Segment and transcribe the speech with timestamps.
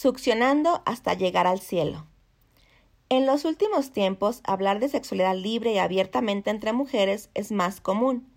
[0.00, 2.06] succionando hasta llegar al cielo.
[3.10, 8.32] En los últimos tiempos, hablar de sexualidad libre y abiertamente entre mujeres es más común.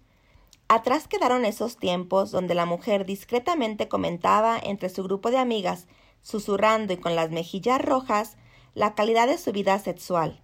[0.68, 5.88] Atrás quedaron esos tiempos donde la mujer discretamente comentaba entre su grupo de amigas,
[6.22, 8.36] susurrando y con las mejillas rojas,
[8.74, 10.42] la calidad de su vida sexual.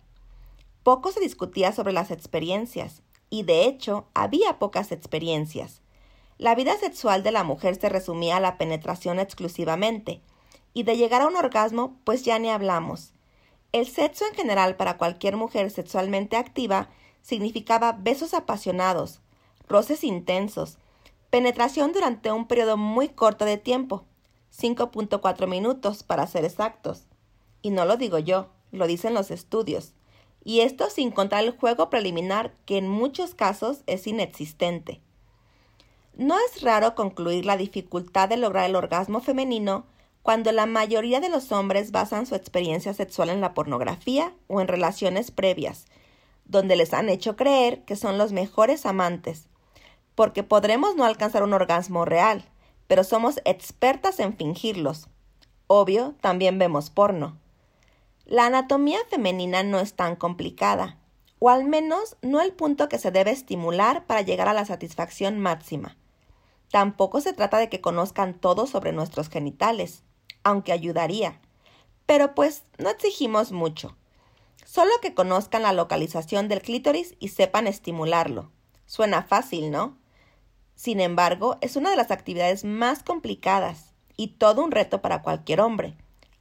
[0.84, 5.82] Poco se discutía sobre las experiencias, y de hecho había pocas experiencias.
[6.38, 10.22] La vida sexual de la mujer se resumía a la penetración exclusivamente,
[10.74, 13.14] y de llegar a un orgasmo, pues ya ni hablamos.
[13.72, 16.90] El sexo en general para cualquier mujer sexualmente activa
[17.22, 19.22] significaba besos apasionados,
[19.68, 20.78] roces intensos,
[21.30, 24.06] penetración durante un periodo muy corto de tiempo,
[24.58, 27.06] 5.4 minutos para ser exactos.
[27.62, 29.94] Y no lo digo yo, lo dicen los estudios.
[30.44, 35.02] Y esto sin contar el juego preliminar que en muchos casos es inexistente.
[36.16, 39.86] No es raro concluir la dificultad de lograr el orgasmo femenino
[40.22, 44.68] cuando la mayoría de los hombres basan su experiencia sexual en la pornografía o en
[44.68, 45.86] relaciones previas,
[46.46, 49.48] donde les han hecho creer que son los mejores amantes,
[50.16, 52.44] porque podremos no alcanzar un orgasmo real,
[52.88, 55.08] pero somos expertas en fingirlos.
[55.68, 57.38] Obvio, también vemos porno.
[58.26, 60.98] La anatomía femenina no es tan complicada,
[61.40, 65.40] o al menos no el punto que se debe estimular para llegar a la satisfacción
[65.40, 65.98] máxima.
[66.70, 70.04] Tampoco se trata de que conozcan todo sobre nuestros genitales
[70.44, 71.40] aunque ayudaría.
[72.06, 73.96] Pero pues no exigimos mucho.
[74.66, 78.52] Solo que conozcan la localización del clítoris y sepan estimularlo.
[78.86, 79.98] Suena fácil, ¿no?
[80.76, 85.62] Sin embargo, es una de las actividades más complicadas y todo un reto para cualquier
[85.62, 85.96] hombre,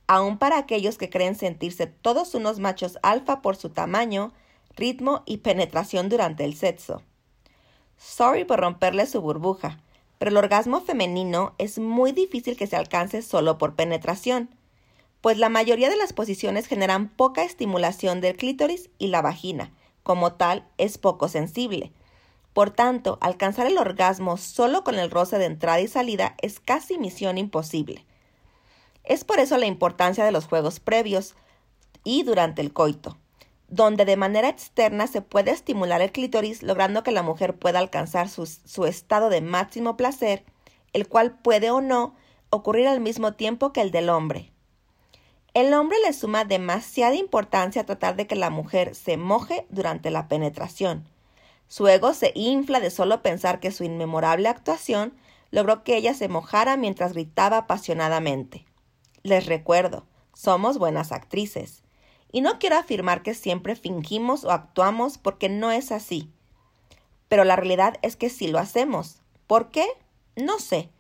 [0.07, 4.33] aun para aquellos que creen sentirse todos unos machos alfa por su tamaño,
[4.77, 7.03] ritmo y penetración durante el sexo.
[7.97, 9.81] Sorry por romperle su burbuja,
[10.19, 14.51] pero el orgasmo femenino es muy difícil que se alcance solo por penetración,
[15.21, 20.35] pues la mayoría de las posiciones generan poca estimulación del clítoris y la vagina, como
[20.35, 21.93] tal, es poco sensible.
[22.53, 26.99] Por tanto, alcanzar el orgasmo solo con el roce de entrada y salida es casi
[26.99, 28.05] misión imposible.
[29.05, 31.35] Es por eso la importancia de los juegos previos
[32.05, 33.17] y durante el coito
[33.69, 38.29] donde de manera externa se puede estimular el clítoris logrando que la mujer pueda alcanzar
[38.29, 40.45] su, estado de máximo placer,
[40.95, 42.15] el cual puede o no
[42.51, 44.53] ocurrir al mismo tiempo que el del hombre.
[45.53, 50.11] El hombre le suma demasiada importancia a tratar de que la mujer se moje durante
[50.11, 51.07] la penetración.
[51.67, 55.13] Su ego se infla de solo pensar que su inmemorable actuación
[55.51, 58.65] logró que ella se mojara mientras gritaba apasionadamente.
[59.23, 61.83] Les recuerdo, somos buenas actrices.
[62.31, 66.31] Y no quiero afirmar que siempre fingimos o actuamos porque no es así.
[67.29, 69.23] Pero la realidad es que sí lo hacemos.
[69.47, 69.87] ¿Por qué?
[70.37, 70.91] No sé.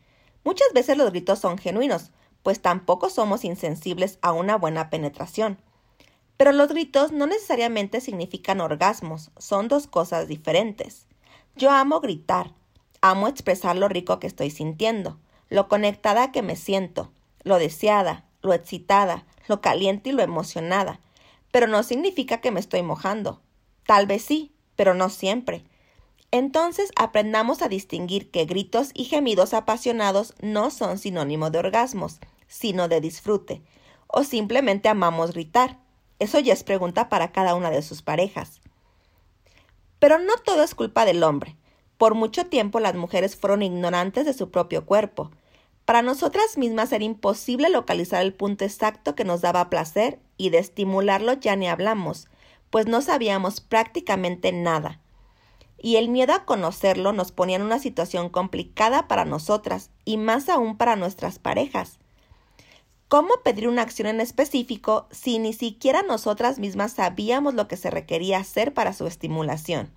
[0.44, 2.11] Muchas veces los gritos son genuinos,
[2.43, 5.59] pues tampoco somos insensibles a una buena penetración.
[6.39, 11.06] Pero los gritos no necesariamente significan orgasmos, son dos cosas diferentes.
[11.56, 12.55] Yo amo gritar,
[13.00, 15.19] amo expresar lo rico que estoy sintiendo,
[15.50, 17.10] lo conectada que me siento,
[17.43, 21.00] lo deseada, lo excitada, lo caliente y lo emocionada,
[21.50, 23.41] pero no significa que me estoy mojando.
[23.86, 25.64] Tal vez sí, pero no siempre.
[26.31, 32.88] Entonces aprendamos a distinguir que gritos y gemidos apasionados no son sinónimo de orgasmos, sino
[32.88, 33.62] de disfrute,
[34.06, 35.78] o simplemente amamos gritar.
[36.19, 38.60] Eso ya es pregunta para cada una de sus parejas.
[39.98, 41.56] Pero no todo es culpa del hombre.
[41.97, 45.30] Por mucho tiempo las mujeres fueron ignorantes de su propio cuerpo.
[45.84, 50.59] Para nosotras mismas era imposible localizar el punto exacto que nos daba placer y de
[50.59, 52.28] estimularlo ya ni hablamos,
[52.71, 55.00] pues no sabíamos prácticamente nada.
[55.81, 60.48] Y el miedo a conocerlo nos ponía en una situación complicada para nosotras y más
[60.48, 61.98] aún para nuestras parejas.
[63.09, 67.91] ¿Cómo pedir una acción en específico si ni siquiera nosotras mismas sabíamos lo que se
[67.91, 69.91] requería hacer para su estimulación?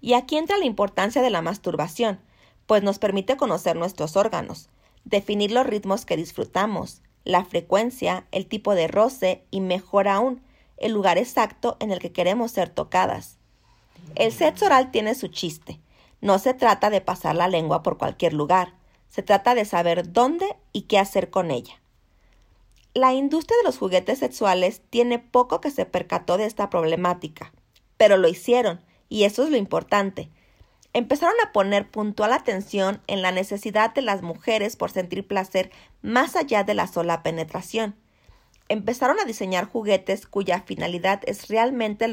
[0.00, 2.18] Y aquí entra la importancia de la masturbación,
[2.66, 4.68] pues nos permite conocer nuestros órganos,
[5.04, 10.40] definir los ritmos que disfrutamos, la frecuencia, el tipo de roce y mejor aún,
[10.76, 13.36] el lugar exacto en el que queremos ser tocadas.
[14.14, 15.80] El sexo oral tiene su chiste.
[16.20, 18.74] No se trata de pasar la lengua por cualquier lugar,
[19.08, 21.80] se trata de saber dónde y qué hacer con ella.
[22.94, 27.52] La industria de los juguetes sexuales tiene poco que se percató de esta problemática,
[27.96, 30.30] pero lo hicieron, y eso es lo importante,
[30.96, 35.70] empezaron a poner puntual atención en la necesidad de las mujeres por sentir placer
[36.00, 37.94] más allá de la sola penetración.
[38.70, 42.10] Empezaron a diseñar juguetes cuya finalidad es realmente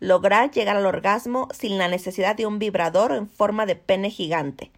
[0.00, 4.72] lograr llegar al orgasmo sin la necesidad de un vibrador en forma de pene gigante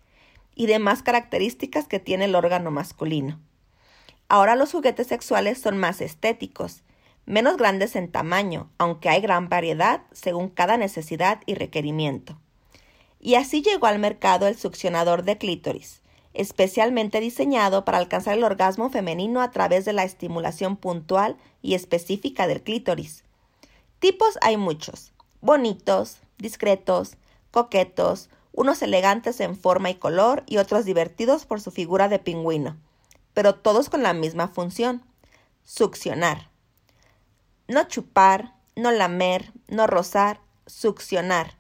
[0.54, 3.40] y demás características que tiene el órgano masculino.
[4.28, 6.82] Ahora los juguetes sexuales son más estéticos,
[7.24, 12.38] menos grandes en tamaño, aunque hay gran variedad según cada necesidad y requerimiento.
[13.26, 16.00] Y así llegó al mercado el succionador de clítoris,
[16.32, 22.46] especialmente diseñado para alcanzar el orgasmo femenino a través de la estimulación puntual y específica
[22.46, 23.25] del clítoris.
[23.99, 27.17] Tipos hay muchos, bonitos, discretos,
[27.50, 32.76] coquetos, unos elegantes en forma y color y otros divertidos por su figura de pingüino,
[33.34, 35.02] pero todos con la misma función,
[35.64, 36.49] succionar.
[37.67, 41.55] No chupar, no lamer, no rozar, succionar.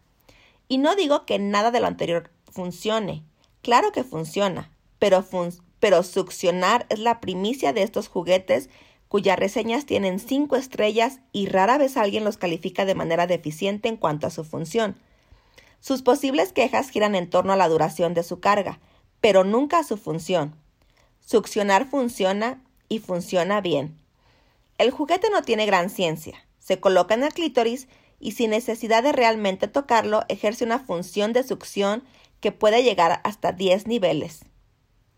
[0.68, 3.24] Y no digo que nada de lo anterior funcione,
[3.66, 4.70] Claro que funciona,
[5.00, 8.70] pero, succionar es la primicia de estos juguetes
[9.08, 13.96] cuyas reseñas tienen cinco estrellas y rara vez alguien los califica de manera deficiente en
[13.96, 14.94] cuanto a su función.
[15.80, 18.78] Sus posibles quejas giran en torno a la duración de su carga,
[19.20, 20.54] pero nunca a su función.
[21.18, 23.98] Succionar funciona y funciona bien.
[24.78, 26.46] El juguete no tiene gran ciencia.
[26.60, 31.42] Se coloca en el clítoris y sin necesidad de realmente tocarlo ejerce una función de
[31.42, 32.02] succión
[32.40, 34.44] que puede llegar hasta 10 niveles.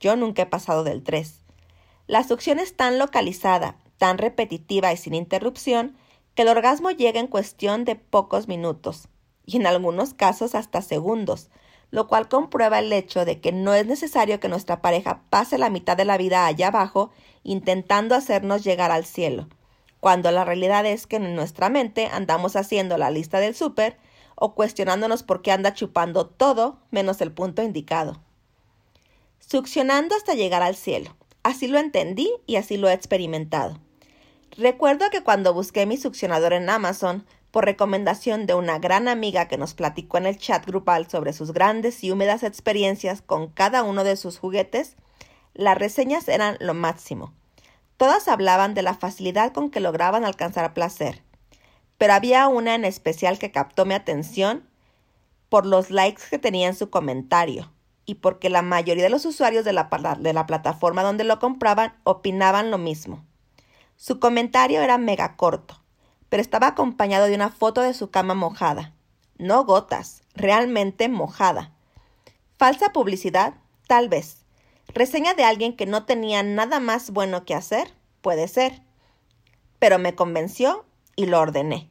[0.01, 1.43] Yo nunca he pasado del 3.
[2.07, 5.97] La succión es tan localizada, tan repetitiva y sin interrupción,
[6.35, 9.09] que el orgasmo llega en cuestión de pocos minutos,
[9.45, 11.51] y en algunos casos hasta segundos,
[11.91, 15.71] lo cual comprueba el hecho de que no es necesario que nuestra pareja pase la
[15.71, 17.11] mitad de la vida allá abajo
[17.43, 19.49] intentando hacernos llegar al cielo,
[20.01, 23.97] cuando la realidad es que en nuestra mente andamos haciendo la lista del súper
[24.35, 28.21] o cuestionándonos por qué anda chupando todo menos el punto indicado.
[29.41, 31.17] Succionando hasta llegar al cielo.
[31.43, 33.79] Así lo entendí y así lo he experimentado.
[34.57, 39.57] Recuerdo que cuando busqué mi succionador en Amazon, por recomendación de una gran amiga que
[39.57, 44.05] nos platicó en el chat grupal sobre sus grandes y húmedas experiencias con cada uno
[44.05, 44.97] de sus juguetes,
[45.55, 47.33] las reseñas eran lo máximo.
[47.99, 51.25] Todas hablaban de la facilidad con que lograban alcanzar placer,
[51.99, 54.69] pero había una en especial que captó mi atención
[55.49, 57.73] por los likes que tenía en su comentario
[58.07, 59.91] y porque la mayoría de los usuarios de la,
[60.21, 63.25] de la plataforma donde lo compraban opinaban lo mismo.
[63.97, 65.83] Su comentario era mega corto,
[66.29, 68.95] pero estaba acompañado de una foto de su cama mojada.
[69.39, 71.73] No gotas, realmente mojada.
[72.57, 73.55] ¿Falsa publicidad?
[73.89, 74.45] Tal vez.
[74.95, 77.93] ¿Reseña de alguien que no tenía nada más bueno que hacer?
[78.21, 78.83] Puede ser.
[79.79, 81.91] Pero me convenció y lo ordené.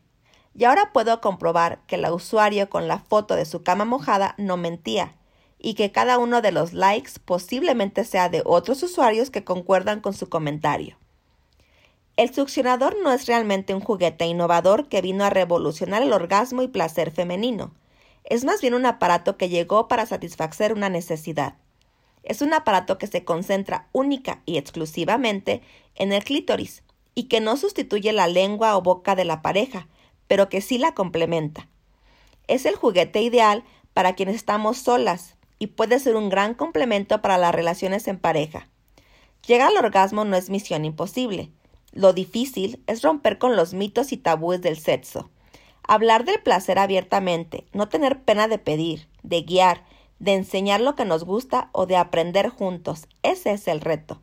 [0.55, 4.57] Y ahora puedo comprobar que el usuario con la foto de su cama mojada no
[4.57, 5.15] mentía,
[5.59, 10.13] y que cada uno de los likes posiblemente sea de otros usuarios que concuerdan con
[10.13, 10.97] su comentario.
[12.15, 16.67] El succionador no es realmente un juguete innovador que vino a revolucionar el orgasmo y
[16.67, 17.75] placer femenino.
[18.23, 21.55] Es más bien un aparato que llegó para satisfacer una necesidad.
[22.23, 25.61] Es un aparato que se concentra única y exclusivamente
[25.95, 26.83] en el clítoris,
[27.15, 29.87] y que no sustituye la lengua o boca de la pareja,
[30.27, 31.67] pero que sí la complementa.
[32.47, 37.39] Es el juguete ideal para quienes estamos solas y puede ser un gran complemento para
[37.39, 38.69] las relaciones en pareja.
[39.47, 41.51] Llegar al orgasmo no es misión imposible.
[41.91, 45.31] Lo difícil es romper con los mitos y tabúes del sexo.
[45.81, 49.85] Hablar del placer abiertamente, no tener pena de pedir, de guiar,
[50.19, 53.07] de enseñar lo que nos gusta o de aprender juntos.
[53.23, 54.21] Ese es el reto.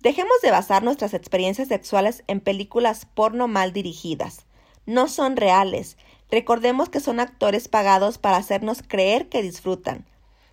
[0.00, 4.44] Dejemos de basar nuestras experiencias sexuales en películas porno mal dirigidas.
[4.86, 5.96] No son reales.
[6.30, 10.06] Recordemos que son actores pagados para hacernos creer que disfrutan.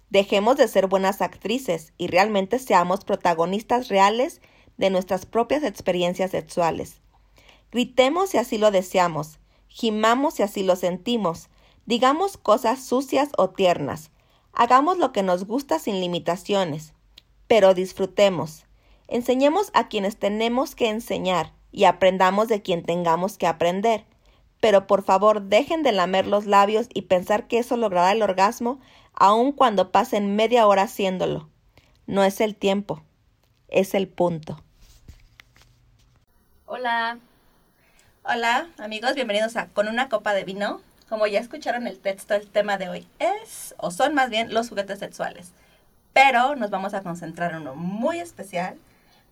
[0.09, 4.41] Dejemos de ser buenas actrices y realmente seamos protagonistas reales
[4.77, 7.01] de nuestras propias experiencias sexuales.
[7.71, 11.49] Gritemos si así lo deseamos, gimamos si así lo sentimos,
[11.85, 14.11] digamos cosas sucias o tiernas,
[14.53, 16.93] hagamos lo que nos gusta sin limitaciones,
[17.47, 18.65] pero disfrutemos.
[19.07, 24.05] Enseñemos a quienes tenemos que enseñar y aprendamos de quien tengamos que aprender.
[24.59, 28.79] Pero por favor dejen de lamer los labios y pensar que eso logrará el orgasmo
[29.13, 31.49] aun cuando pasen media hora haciéndolo.
[32.05, 33.03] No es el tiempo,
[33.67, 34.63] es el punto.
[36.65, 37.17] Hola.
[38.23, 40.79] Hola amigos, bienvenidos a Con una copa de vino.
[41.11, 44.69] Como ya escucharon el texto, el tema de hoy es, o son más bien, los
[44.69, 45.51] juguetes sexuales.
[46.13, 48.77] Pero nos vamos a concentrar en uno muy especial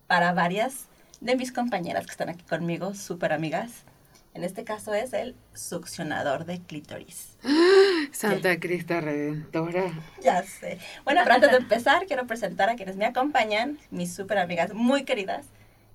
[0.06, 0.90] para varias
[1.22, 3.86] de mis compañeras que están aquí conmigo, súper amigas.
[4.34, 7.38] En este caso es el succionador de clítoris.
[8.12, 9.86] Santa Crista Redentora.
[10.22, 10.80] Ya sé.
[11.06, 15.06] Bueno, pero antes de empezar, quiero presentar a quienes me acompañan, mis súper amigas muy
[15.06, 15.46] queridas,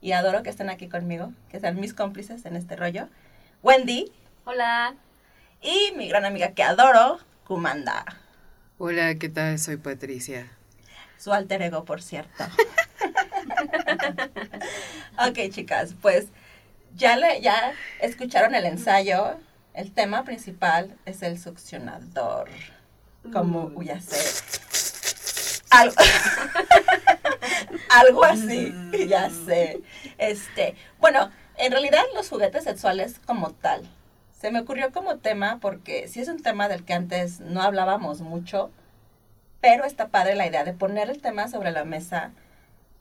[0.00, 3.10] y adoro que estén aquí conmigo, que sean mis cómplices en este rollo.
[3.62, 4.10] Wendy.
[4.46, 4.94] Hola.
[5.64, 8.04] Y mi gran amiga que adoro, Kumanda.
[8.78, 9.58] Hola, ¿qué tal?
[9.58, 10.50] Soy Patricia.
[11.18, 12.44] Su alter ego, por cierto.
[15.16, 16.26] Ok, chicas, pues
[16.96, 19.36] ya, le, ya escucharon el ensayo.
[19.72, 22.48] El tema principal es el succionador.
[23.32, 23.82] Como, Mm.
[23.84, 24.42] ya sé.
[25.70, 25.94] Algo,
[27.90, 28.74] algo así,
[29.08, 29.80] ya sé.
[30.18, 33.88] Este, bueno, en realidad los juguetes sexuales como tal.
[34.44, 38.20] Se me ocurrió como tema porque sí es un tema del que antes no hablábamos
[38.20, 38.70] mucho,
[39.62, 42.30] pero está padre la idea de poner el tema sobre la mesa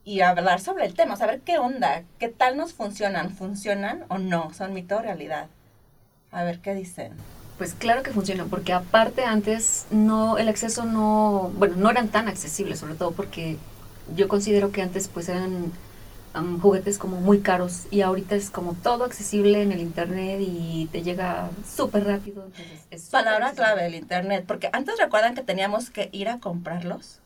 [0.05, 4.53] y hablar sobre el tema, saber qué onda, qué tal nos funcionan, funcionan o no,
[4.53, 5.47] son mito o realidad.
[6.31, 7.11] A ver qué dicen.
[7.57, 12.29] Pues claro que funciona, porque aparte antes no, el acceso no, bueno, no eran tan
[12.29, 13.57] accesibles, sobre todo porque
[14.15, 15.73] yo considero que antes pues eran
[16.33, 20.87] am, juguetes como muy caros y ahorita es como todo accesible en el internet y
[20.91, 22.43] te llega súper rápido.
[22.45, 23.65] Entonces es Palabra accesible.
[23.73, 27.19] clave, el internet, porque antes recuerdan que teníamos que ir a comprarlos.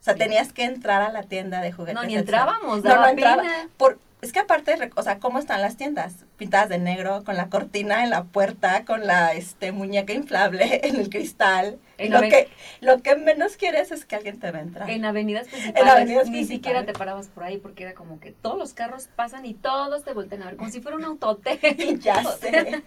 [0.00, 1.94] O sea, tenías que entrar a la tienda de juguetes.
[1.94, 3.42] No, ni entrábamos, No, no entraba.
[3.78, 6.24] Por, es que aparte, o sea, ¿cómo están las tiendas?
[6.38, 10.96] Pintadas de negro, con la cortina en la puerta, con la este, muñeca inflable en
[10.96, 11.78] el cristal.
[11.98, 12.48] En lo, que,
[12.80, 14.88] lo que menos quieres es que alguien te vea entrar.
[14.88, 16.48] En avenidas principales, avenidas ni principales.
[16.48, 20.04] siquiera te parabas por ahí porque era como que todos los carros pasan y todos
[20.04, 21.58] te voltean a ver, como si fuera un autohotel.
[22.00, 22.82] ya sé.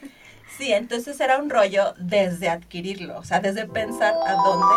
[0.58, 4.75] Sí, entonces era un rollo desde adquirirlo, o sea, desde pensar a dónde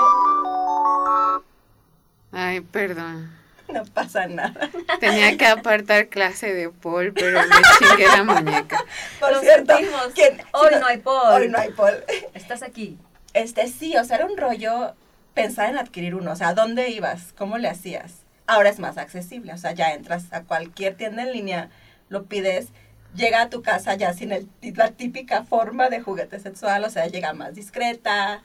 [2.33, 3.40] Ay, perdón.
[3.75, 4.71] no pasa nada.
[5.01, 8.85] Tenía que apartar clase de Paul, pero me chingué la muñeca.
[9.19, 10.09] Por Lo cierto, sentimos.
[10.15, 11.43] ¿quién- Hoy no hay Paul.
[11.43, 12.05] Hoy no hay Paul.
[12.35, 12.99] Estás aquí.
[13.35, 14.95] Este, sí, o sea, era un rollo
[15.35, 17.33] pensar en adquirir uno, o sea, ¿a dónde ibas?
[17.39, 18.25] ¿Cómo le hacías?
[18.49, 21.71] Ahora es más accesible, o sea, ya entras a cualquier tienda en línea,
[22.09, 22.71] lo pides,
[23.15, 27.07] llega a tu casa ya sin el, la típica forma de juguete sexual, o sea,
[27.07, 28.43] llega más discreta,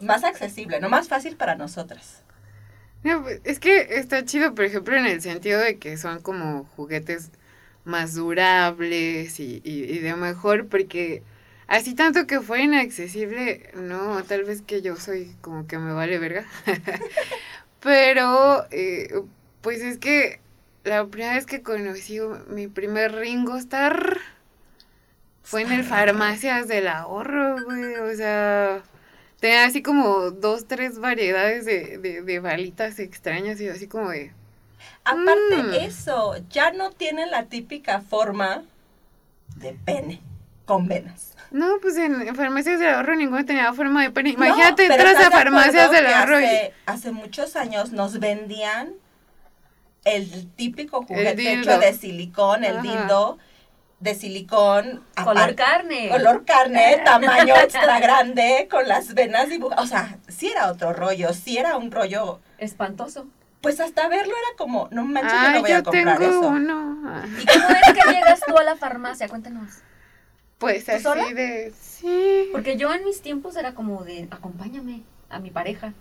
[0.00, 2.22] más accesible, no más fácil para nosotras.
[3.06, 6.64] No, pues, es que está chido, por ejemplo, en el sentido de que son como
[6.76, 7.30] juguetes
[7.84, 11.22] más durables y, y, y de mejor, porque
[11.68, 16.18] así tanto que fue inaccesible, no, tal vez que yo soy como que me vale
[16.18, 16.46] verga.
[17.80, 19.14] Pero, eh,
[19.62, 20.40] pues es que
[20.82, 24.18] la primera vez que conocí mi primer Ringo Starr
[25.44, 28.82] fue en el Farmacias del Ahorro, güey, o sea...
[29.46, 34.32] Tenía así como dos, tres variedades de, de, de balitas extrañas y así como de...
[35.04, 35.74] Aparte Mm.
[35.82, 38.64] eso, ya no tienen la típica forma
[39.54, 40.20] de pene
[40.64, 41.36] con venas.
[41.52, 44.32] No, pues en, farmacias del ahorro ninguno tenía forma de pene.
[44.32, 48.94] No, Imagínate, pero entras ¿estás a farmacias del ahorro hace, hace muchos años nos vendían
[50.04, 52.82] el típico juguete hecho de silicón, el Ajá.
[52.82, 53.38] dildo
[54.00, 55.02] de silicón.
[55.22, 56.08] Color carne.
[56.10, 59.84] Color carne, tamaño extra grande, con las venas dibujadas.
[59.84, 62.40] O sea, sí era otro rollo, sí era un rollo.
[62.58, 63.26] Espantoso.
[63.60, 66.30] Pues hasta verlo era como, no manches, yo Ay, no voy yo a comprar tengo
[66.40, 66.48] eso.
[66.48, 67.22] uno.
[67.40, 69.28] ¿Y cómo es que llegas tú a la farmacia?
[69.28, 69.70] Cuéntanos.
[70.58, 71.24] Pues ¿Tú así sola?
[71.32, 71.72] de...
[71.78, 72.48] Sí.
[72.52, 75.94] Porque yo en mis tiempos era como de, acompáñame a mi pareja.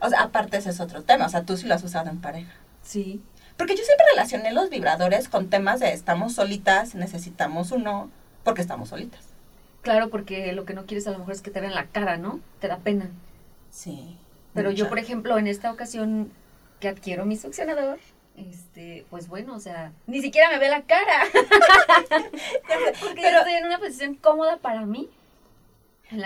[0.00, 1.26] O sea, aparte ese es otro tema.
[1.26, 2.52] O sea, tú sí lo has usado en pareja.
[2.82, 3.22] Sí.
[3.56, 8.10] Porque yo siempre relacioné los vibradores con temas de estamos solitas, necesitamos uno,
[8.44, 9.24] porque estamos solitas.
[9.82, 12.16] Claro, porque lo que no quieres a lo mejor es que te vean la cara,
[12.16, 12.40] ¿no?
[12.60, 13.08] Te da pena.
[13.70, 14.18] Sí.
[14.52, 16.32] Pero yo, por ejemplo, en esta ocasión
[16.80, 17.98] que adquiero mi succionador,
[18.36, 21.24] este, pues bueno, o sea, ni siquiera me ve la cara.
[23.00, 25.08] Porque Pero- estoy en una posición cómoda para mí.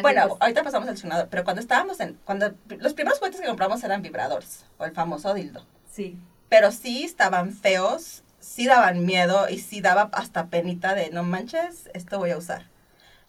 [0.02, 3.46] Bueno, pues, ahorita pasamos al sonador, pero cuando estábamos en, cuando los primeros juguetes que
[3.46, 5.64] compramos eran vibradores, o el famoso dildo.
[5.90, 6.18] sí.
[6.50, 11.88] Pero sí estaban feos, sí daban miedo y sí daba hasta penita de no manches,
[11.94, 12.64] esto voy a usar.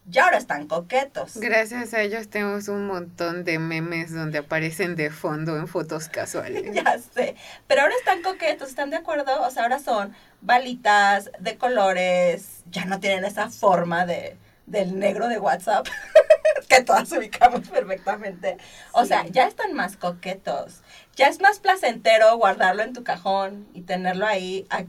[0.08, 1.38] Ya ahora están coquetos.
[1.38, 6.64] Gracias a ellos tenemos un montón de memes donde aparecen de fondo en fotos casuales.
[6.74, 7.36] ya sé.
[7.68, 9.42] Pero ahora están coquetos, ¿están de acuerdo?
[9.44, 15.28] O sea, ahora son balitas de colores, ya no tienen esa forma de, del negro
[15.28, 15.86] de WhatsApp,
[16.68, 18.58] que todas ubicamos perfectamente.
[18.94, 19.10] O Sí.
[19.10, 20.82] sea, ya están más coquetos.
[21.22, 24.84] Ya es más placentero guardarlo en tu cajón y tenerlo ahí, a-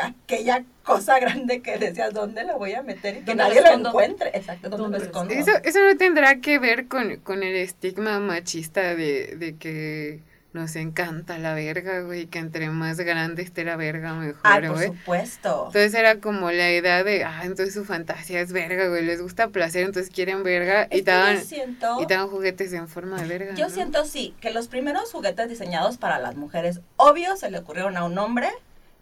[0.00, 3.16] aquella cosa grande que decías, ¿dónde lo voy a meter?
[3.16, 4.30] Y que ¿Dónde lo nadie lo encuentre.
[4.34, 5.34] Exacto, ¿dónde, ¿Dónde lo lo escondo?
[5.34, 10.20] Eso, eso no tendrá que ver con, con el estigma machista de, de que
[10.54, 14.76] nos encanta la verga, güey, que entre más grande esté la verga mejor, Ay, por
[14.76, 14.86] güey.
[14.88, 15.64] supuesto.
[15.66, 19.48] Entonces era como la idea de, ah, entonces su fantasía es verga, güey, les gusta
[19.48, 21.98] placer, entonces quieren verga Es y yo siento...
[22.00, 23.54] y dan juguetes en forma de verga.
[23.54, 23.70] Yo ¿no?
[23.74, 28.04] siento sí, que los primeros juguetes diseñados para las mujeres, obvio se le ocurrieron a
[28.04, 28.48] un hombre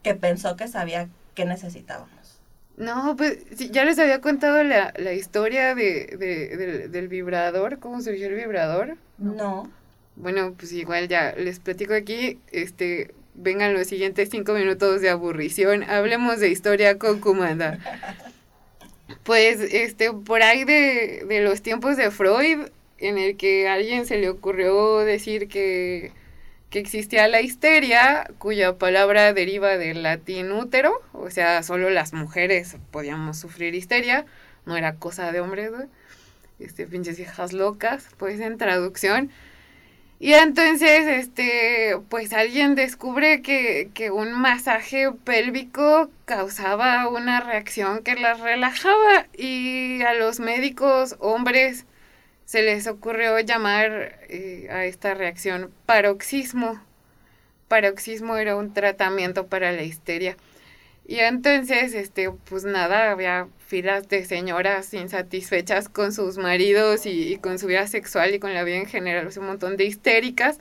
[0.02, 2.10] que pensó que sabía qué necesitábamos.
[2.76, 7.78] No, pues sí, ya les había contado la, la historia de, de- del, del vibrador,
[7.78, 8.98] cómo surgió el vibrador.
[9.16, 9.70] No.
[10.16, 15.82] Bueno, pues igual ya les platico aquí, este, vengan los siguientes cinco minutos de aburrición,
[15.84, 17.78] hablemos de historia con Kumanda.
[19.24, 22.68] Pues, este, por ahí de, de los tiempos de Freud,
[22.98, 26.12] en el que a alguien se le ocurrió decir que,
[26.70, 32.76] que existía la histeria, cuya palabra deriva del latín útero, o sea, solo las mujeres
[32.90, 34.26] podíamos sufrir histeria,
[34.64, 35.72] no era cosa de hombres.
[36.58, 39.30] Este, pinches hijas locas, pues en traducción.
[40.18, 48.14] Y entonces, este, pues alguien descubre que, que un masaje pélvico causaba una reacción que
[48.14, 51.84] las relajaba y a los médicos hombres
[52.46, 56.80] se les ocurrió llamar eh, a esta reacción paroxismo.
[57.68, 60.36] Paroxismo era un tratamiento para la histeria.
[61.08, 67.38] Y entonces, este, pues nada, había filas de señoras insatisfechas con sus maridos y, y
[67.38, 70.58] con su vida sexual y con la vida en general, un montón de histéricas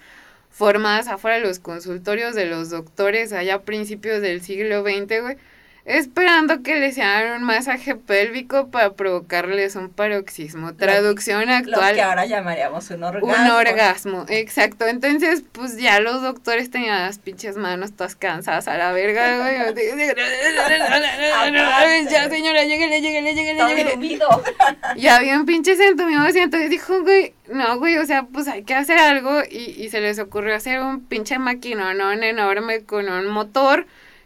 [0.52, 5.38] formadas afuera de los consultorios de los doctores allá a principios del siglo XX, güey
[5.86, 10.74] esperando que les hagan un masaje pélvico para provocarles un paroxismo.
[10.74, 11.92] Traducción actual.
[11.92, 13.32] Lo que ahora llamaríamos un orgasmo.
[13.32, 14.88] Un orgasmo, exacto.
[14.88, 19.76] Entonces, pues ya los doctores tenían las pinches manos todas cansadas a la verga, güey.
[22.10, 24.20] ya, señora, lléguele, lléguele, lléguele.
[24.98, 28.74] Ya habían pinches entumiados y entonces dijo, güey, no, güey, o sea, pues hay que
[28.74, 33.86] hacer algo y, y se les ocurrió hacer un pinche maquinón enorme con un motor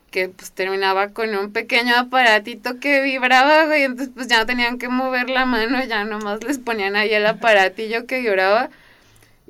[0.10, 4.78] que pues terminaba con un pequeño aparatito que vibraba, güey, entonces pues ya no tenían
[4.78, 8.70] que mover la mano, ya nomás les ponían ahí el aparatillo que lloraba.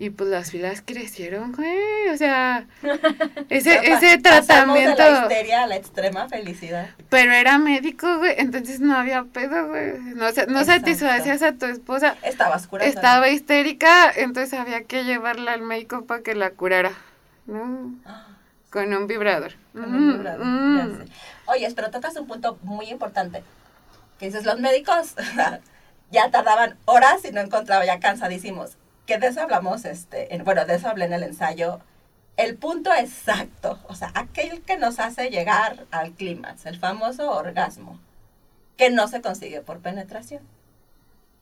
[0.02, 2.66] Y pues las filas crecieron, güey, o sea,
[3.50, 5.04] ese, ese tratamiento...
[5.04, 6.92] De la histeria a la extrema felicidad.
[7.10, 12.16] Pero era médico, güey, entonces no había pedo, güey, no, no satisfacías a tu esposa.
[12.24, 12.86] Estaba oscura.
[12.86, 16.94] Estaba histérica, entonces había que llevarla al médico para que la curara,
[17.46, 17.94] ¿no?
[18.70, 19.54] Con un vibrador.
[19.74, 21.06] Con un vibrador, mm.
[21.48, 23.44] Oye, pero tocas un punto muy importante.
[24.20, 25.16] Que dices, los médicos
[26.12, 28.78] ya tardaban horas y no encontraba ya cansadísimos.
[29.08, 31.80] Que de eso hablamos, este, en, bueno, de eso hablé en el ensayo.
[32.38, 38.00] El punto exacto, o sea, aquel que nos hace llegar al clímax, el famoso orgasmo,
[38.78, 40.42] que no se consigue por penetración.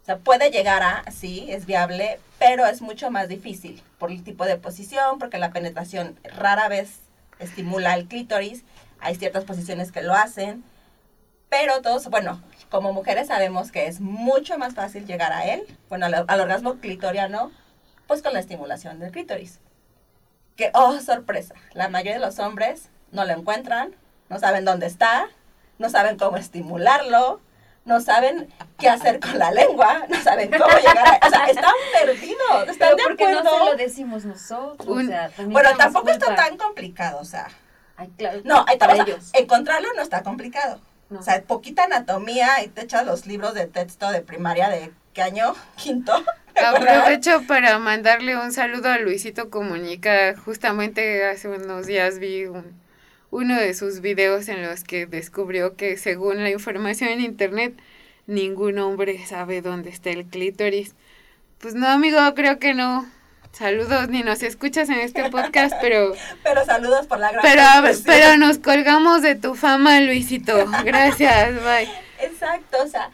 [0.01, 4.23] O sea, puede llegar a, sí, es viable, pero es mucho más difícil por el
[4.23, 7.01] tipo de posición, porque la penetración rara vez
[7.39, 8.63] estimula el clítoris,
[9.00, 10.63] hay ciertas posiciones que lo hacen,
[11.50, 16.06] pero todos, bueno, como mujeres sabemos que es mucho más fácil llegar a él, bueno,
[16.06, 17.52] al, orgasmo clitoriano,
[18.06, 19.60] pues con la estimulación del clítoris.
[20.56, 23.95] Que, oh, sorpresa, la mayoría de los hombres no lo encuentran,
[24.30, 25.28] no saben dónde está,
[25.78, 27.39] no saben cómo estimularlo,
[27.88, 28.47] no saben
[28.78, 31.28] qué hacer con la lengua, no saben cómo llegar a...
[31.28, 33.43] O sea, están perdidos, están de acuerdo.
[33.43, 37.47] no se lo decimos nosotros, o sea, Bueno, tampoco está tan complicado, o sea...
[37.95, 40.80] Ay, claro, no, hay, o sea, encontrarlo no está complicado.
[41.10, 45.23] O sea, poquita anatomía y te echas los libros de texto de primaria de qué
[45.23, 46.13] año, quinto.
[46.56, 50.36] Aprovecho para mandarle un saludo a Luisito Comunica.
[50.38, 52.80] Justamente hace unos días vi un
[53.38, 57.80] uno de sus videos en los que descubrió que según la información en internet,
[58.26, 60.95] ningún hombre sabe dónde está el clítoris.
[61.60, 63.08] Pues no, amigo, creo que no.
[63.52, 66.13] Saludos, ni nos escuchas en este podcast, pero...
[66.41, 67.63] pero saludos por la gran pero,
[68.06, 70.65] pero nos colgamos de tu fama, Luisito.
[70.84, 71.88] Gracias, bye.
[72.19, 73.12] Exacto, o sea,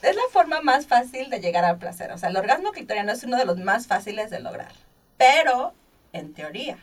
[0.00, 2.10] es la forma más fácil de llegar al placer.
[2.10, 4.72] O sea, el orgasmo clitoriano es uno de los más fáciles de lograr.
[5.18, 5.74] Pero,
[6.14, 6.78] en teoría,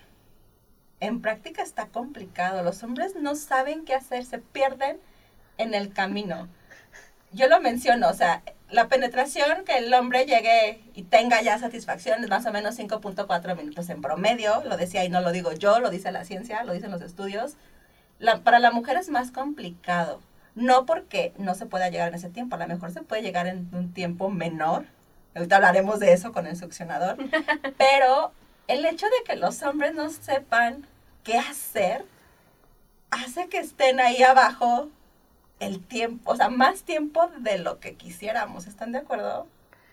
[1.04, 2.64] en práctica está complicado.
[2.64, 4.98] Los hombres no saben qué hacer, se pierden
[5.58, 6.48] en el camino.
[7.32, 12.24] Yo lo menciono, o sea, la penetración, que el hombre llegue y tenga ya satisfacción
[12.24, 14.64] es más o menos 5.4 minutos en promedio.
[14.64, 17.56] Lo decía y no lo digo yo, lo dice la ciencia, lo dicen los estudios.
[18.44, 20.22] para la mujer es más complicado.
[20.56, 23.48] No porque no se pueda llegar en ese tiempo, a lo mejor se puede llegar
[23.48, 24.86] en un tiempo menor.
[25.36, 27.18] Ahorita hablaremos de eso con el succionador.
[27.78, 28.32] Pero
[28.68, 30.88] el hecho de que los hombres no sepan
[31.24, 32.06] qué hacer,
[33.12, 34.90] hace que estén ahí abajo
[35.60, 38.68] el tiempo, o sea, más tiempo de lo que quisiéramos.
[38.68, 39.48] ¿Están de acuerdo?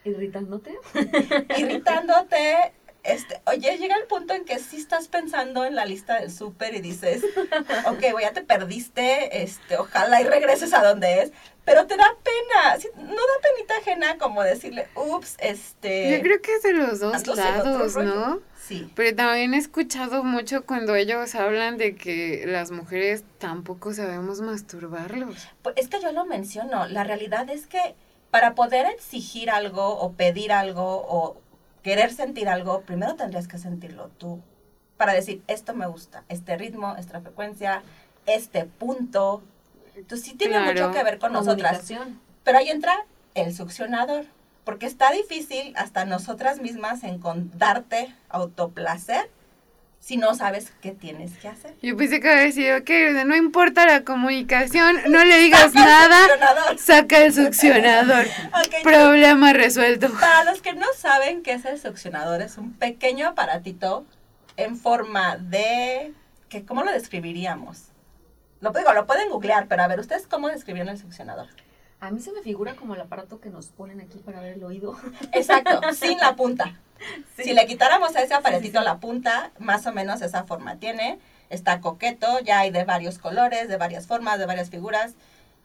[0.05, 0.79] Irritándote.
[1.59, 2.73] Irritándote.
[3.03, 6.75] Este, oye, llega el punto en que sí estás pensando en la lista del súper
[6.75, 7.23] y dices,
[7.87, 11.33] ok, bueno, ya te perdiste, este, ojalá y regreses a donde es,
[11.65, 16.19] pero te da pena, no da penita ajena como decirle, ups, este...
[16.19, 18.43] Yo creo que es de los dos lados, ¿no?
[18.95, 25.49] Pero también he escuchado mucho cuando ellos hablan de que las mujeres tampoco sabemos masturbarlos.
[25.63, 27.95] Pues es que yo lo menciono, la realidad es que
[28.31, 31.37] para poder exigir algo o pedir algo o
[31.83, 34.41] querer sentir algo, primero tendrías que sentirlo tú.
[34.97, 37.83] para decir, esto me gusta, este ritmo, esta frecuencia,
[38.27, 39.43] este punto.
[39.97, 40.73] Entonces sí tiene Claro.
[40.73, 41.91] mucho que ver con nosotras.
[42.45, 44.27] Pero ahí entra el succionador,
[44.65, 47.21] porque está difícil hasta nosotras mismas en
[47.57, 49.31] darte autoplacer
[50.01, 51.75] si no sabes qué tienes que hacer.
[51.83, 56.27] Yo pensé que había decir, ok, no importa la comunicación, no le digas nada,
[56.79, 58.27] saca el succionador.
[58.83, 60.11] Problema resuelto.
[60.19, 64.07] Para los que no saben qué es el succionador, es un pequeño aparatito
[64.57, 66.13] en forma de...
[66.49, 67.85] Que, ¿Cómo lo describiríamos?
[68.61, 71.47] Lo, digo, lo pueden googlear, pero a ver, ¿ustedes cómo describieron el succionador?
[72.01, 74.65] A mí se me figura como el aparato que nos ponen aquí para ver el
[74.65, 74.97] oído.
[75.33, 76.79] Exacto, sin la punta.
[77.37, 81.19] Si le quitáramos a ese aparatito la punta, más o menos esa forma tiene.
[81.51, 85.15] Está coqueto, ya hay de varios colores, de varias formas, de varias figuras.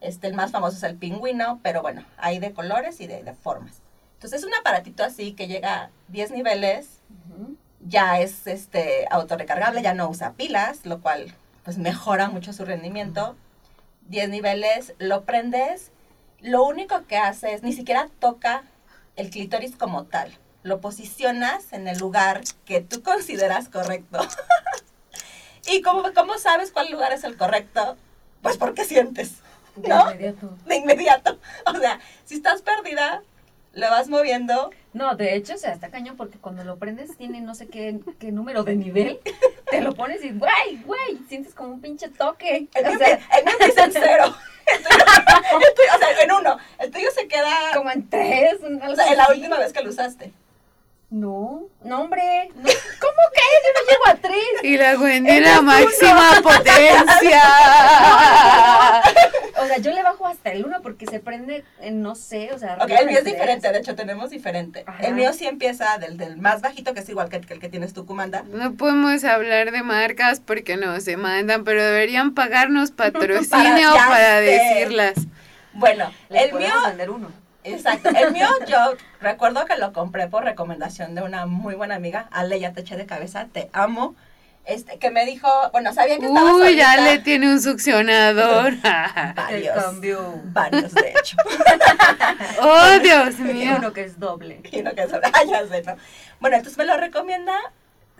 [0.01, 3.33] Este, el más famoso es el pingüino, pero bueno, hay de colores y de, de
[3.33, 3.81] formas.
[4.15, 7.55] Entonces es un aparatito así que llega a 10 niveles, Ujú.
[7.81, 13.35] ya es este autorrecargable, ya no usa pilas, lo cual pues mejora mucho su rendimiento.
[14.07, 15.91] 10 niveles, lo prendes,
[16.45, 18.63] lo único que hace es ni siquiera toca
[19.15, 20.37] el clítoris como tal.
[20.63, 24.19] Lo posicionas en el lugar que tú consideras correcto.
[25.67, 27.97] ¿Y cómo, cómo sabes cuál lugar es el correcto?
[28.43, 29.37] Pues porque sientes,
[29.75, 30.11] De ¿No?
[30.11, 30.55] inmediato.
[30.67, 31.39] de inmediato.
[31.65, 33.23] O sea, si estás perdida,
[33.73, 37.41] lo vas moviendo No, de hecho, o sea, está cañón porque cuando lo prendes tiene
[37.41, 39.19] no sé qué, qué número de nivel.
[39.71, 42.67] Te lo pones y, güey, güey, sientes como un pinche toque.
[42.75, 44.35] El O sea, el cero.
[44.67, 45.05] El tuyo,
[45.67, 46.57] el tuyo- o sea, en uno.
[46.79, 47.49] El tuyo se queda.
[47.73, 48.55] como en tres.
[48.63, 50.31] O sea, en la última vez que lo usaste.
[51.11, 52.49] No, no, hombre.
[52.55, 52.63] no.
[52.63, 53.41] ¿Cómo que?
[53.63, 54.63] Yo no llego a tres.
[54.63, 57.43] Y la Wendy la máxima potencia.
[59.57, 62.59] O sea, yo le bajo hasta el uno porque se prende, en, no sé, o
[62.59, 62.77] sea.
[62.81, 63.71] Ok, el mío es diferente.
[63.71, 64.83] De hecho, tenemos diferente.
[64.85, 65.01] Ajá.
[65.07, 67.69] El mío sí empieza del, del más bajito, que es igual que, que el que
[67.69, 68.43] tienes tú, Comanda.
[68.51, 75.13] No podemos hablar de marcas porque nos demandan, pero deberían pagarnos patrocinio Para- decirlas.
[75.73, 76.73] Bueno, el mío.
[76.85, 77.44] vender uno.
[77.65, 78.09] Exacto.
[78.09, 78.77] El mío, yo
[79.21, 82.27] recuerdo que lo compré por recomendación de una muy buena amiga.
[82.31, 84.15] Ale, ya te eché de cabeza, te amo.
[84.65, 88.73] Este, que me dijo, bueno, sabía que estaba Uy, ya le tiene un succionador.
[88.73, 89.83] El Varios.
[89.83, 90.41] cambio.
[90.45, 91.37] Varios, de hecho.
[92.61, 93.75] oh, Dios Y mío.
[93.77, 94.61] uno que es doble.
[94.71, 95.95] Y uno que sobre, ah, ya sé, ¿no?
[96.39, 97.55] Bueno, entonces me lo recomienda.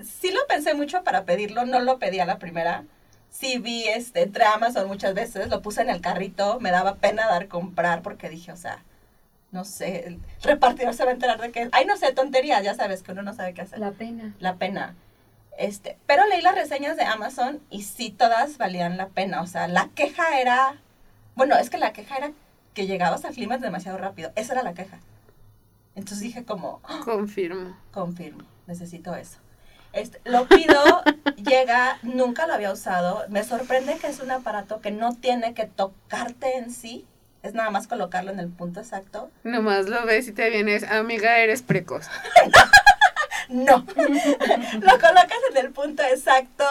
[0.04, 2.84] Sí lo pensé mucho para pedirlo, no lo pedí a la primera.
[3.32, 6.96] Sí vi, este, entré a Amazon muchas veces, lo puse en el carrito, me daba
[6.96, 8.84] pena dar comprar porque dije, o sea,
[9.56, 12.76] no sé, el repartidor se va a enterar de que, ay, no sé, tonterías, ya
[12.76, 13.80] sabes que uno no sabe qué hacer.
[13.80, 14.36] La pena.
[14.39, 14.96] La pena.
[15.58, 19.70] Este, pero leí las reseñas de Amazon y sí todas valían la pena, o sea,
[19.70, 20.76] la queja era,
[21.36, 22.32] bueno, es que la queja era
[22.74, 25.00] que llegabas al clima demasiado rápido, esa era la queja.
[25.96, 27.78] Entonces dije como, Confirmo.
[27.94, 29.38] Confirmo, necesito eso.
[29.94, 31.04] Este, lo pido,
[31.38, 33.24] llega, nunca lo había usado.
[33.30, 37.06] Me sorprende que es un aparato que no tiene que tocarte en sí.
[37.46, 39.30] Es nada más colocarlo en el punto exacto.
[39.44, 42.08] Nomás lo ves y te vienes, amiga, eres precoz.
[43.48, 43.78] No.
[43.96, 46.66] lo colocas en el punto exacto,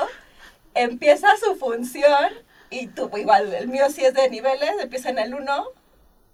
[0.75, 2.33] empieza su función
[2.69, 5.67] y tú, igual, el mío sí es de niveles, empieza en el 1,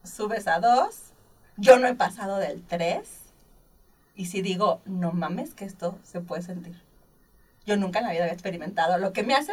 [0.03, 0.97] subes a 2.
[1.59, 3.07] Yo no he pasado del 3.
[4.15, 6.81] Y si digo, no mames que esto se puede sentir.
[7.67, 8.97] Yo nunca en la vida había experimentado.
[8.97, 9.53] Lo que me hace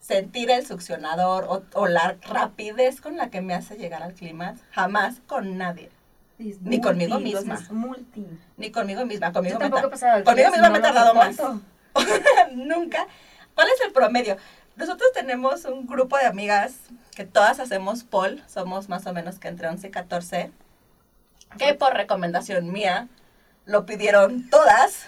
[0.00, 4.56] sentir el succionador o, o la rapidez con la que me hace llegar al clima,
[4.72, 5.90] jamás con nadie.
[6.38, 7.54] Ni conmigo multi, o sea, misma.
[7.66, 8.26] es multi.
[8.56, 9.30] Ni conmigo misma.
[9.32, 9.82] Conmigo, me, ta-
[10.24, 11.36] conmigo misma no me he tardado más.
[12.52, 13.06] Nunca.
[13.54, 14.36] ¿Cuál es el promedio?
[14.76, 16.74] Nosotros tenemos un grupo de amigas
[17.14, 20.50] que todas hacemos poll, somos más o menos que entre 11 y 14,
[21.58, 23.08] que por recomendación mía
[23.66, 25.04] lo pidieron todas.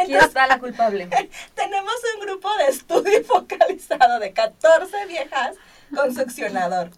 [0.00, 1.08] Aquí está la culpable.
[1.54, 5.56] Tenemos un grupo de estudio focalizado de 14 viejas
[5.94, 6.90] con succionador.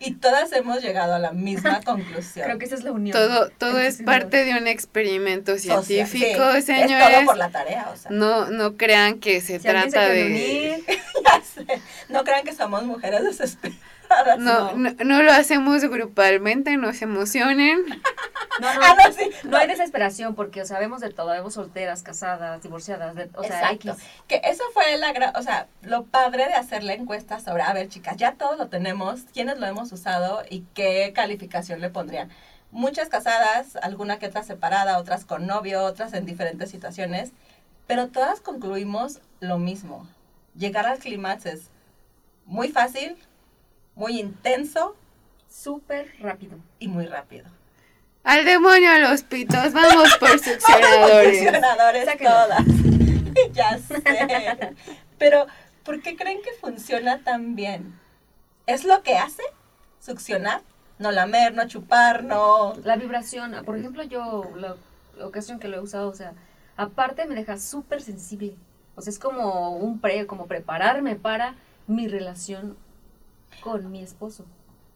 [0.00, 2.46] Y todas hemos llegado a la misma conclusión.
[2.46, 3.16] Creo que esa es la unión.
[3.16, 7.08] Todo, todo es Entonces, parte de un experimento Social, científico, sí, señores.
[7.08, 8.10] Es todo por la tarea, o sea.
[8.12, 10.24] No, no crean que se Si se trata quiere de...
[10.26, 10.84] unir,
[11.24, 11.82] Ya sé.
[12.08, 14.38] No crean que somos mujeres desesperadas.
[14.38, 17.84] No, no, no lo hacemos grupalmente, no se emocionen.
[18.60, 19.30] No, no, Ah, no, sí.
[19.44, 23.70] no hay desesperación porque o sabemos de todo, vemos solteras, casadas, divorciadas, de- o sea,
[23.72, 23.92] Exacto.
[23.92, 24.02] X.
[24.26, 27.72] Que eso fue la gra- o sea, lo padre de hacer la encuesta sobre, a
[27.72, 32.30] ver, chicas, ya todos lo tenemos, quiénes lo hemos usado y qué calificación le pondrían.
[32.70, 37.32] Muchas casadas, alguna que otra separada, otras con novio, otras en diferentes situaciones,
[37.86, 40.06] pero todas concluimos lo mismo.
[40.54, 41.70] Llegar al clímax es
[42.44, 43.16] muy fácil,
[43.94, 44.94] muy intenso
[45.48, 46.58] Súper rápido.
[46.78, 47.46] y muy rápido.
[48.28, 51.38] Al demonio a los pitos, vamos por succionadores.
[51.38, 52.30] Funcionadores Sáquenlo.
[52.30, 52.64] todas.
[53.54, 54.02] ya sé.
[55.16, 55.46] Pero,
[55.82, 57.98] ¿por qué creen que funciona tan bien?
[58.66, 59.42] ¿Es lo que hace?
[59.98, 60.60] ¿Succionar?
[60.98, 62.74] No lamer, no chupar, no...
[62.84, 64.76] La vibración, por ejemplo, yo, la
[65.26, 66.34] ocasión que lo he usado, o sea,
[66.76, 68.56] aparte me deja súper sensible.
[68.94, 71.54] O sea, es como un pre, como prepararme para
[71.86, 72.76] mi relación
[73.62, 74.44] con mi esposo.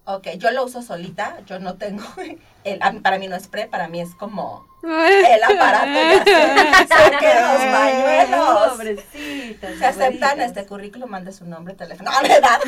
[0.04, 2.02] Ok, yo lo uso solita, yo no tengo,
[2.64, 6.24] el, para mí no es pre, para mí es como el aparato ya
[6.88, 8.68] se, los bañuelos.
[8.70, 9.78] Pobrecita.
[9.78, 12.10] Se aceptan este currículum, mande su nombre, teléfono.
[12.10, 12.58] No, verdad.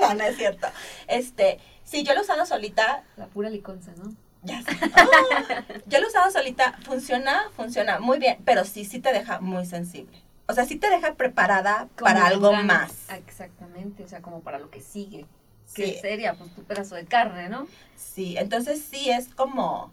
[0.00, 0.66] no, no es cierto.
[1.08, 3.04] Este, sí, yo lo he usado solita.
[3.16, 4.14] La pura liconza, ¿no?
[4.42, 4.70] Ya sé.
[4.82, 9.40] Oh, yo lo he usado solita, funciona, funciona muy bien, pero sí, sí te deja
[9.40, 10.22] muy sensible.
[10.48, 13.10] O sea, sí te deja preparada para algo más.
[13.10, 15.26] Exactamente, o sea, como para lo que sigue.
[15.74, 17.66] Que sería, pues, tu pedazo de carne, ¿no?
[17.96, 19.90] Sí, entonces sí es como,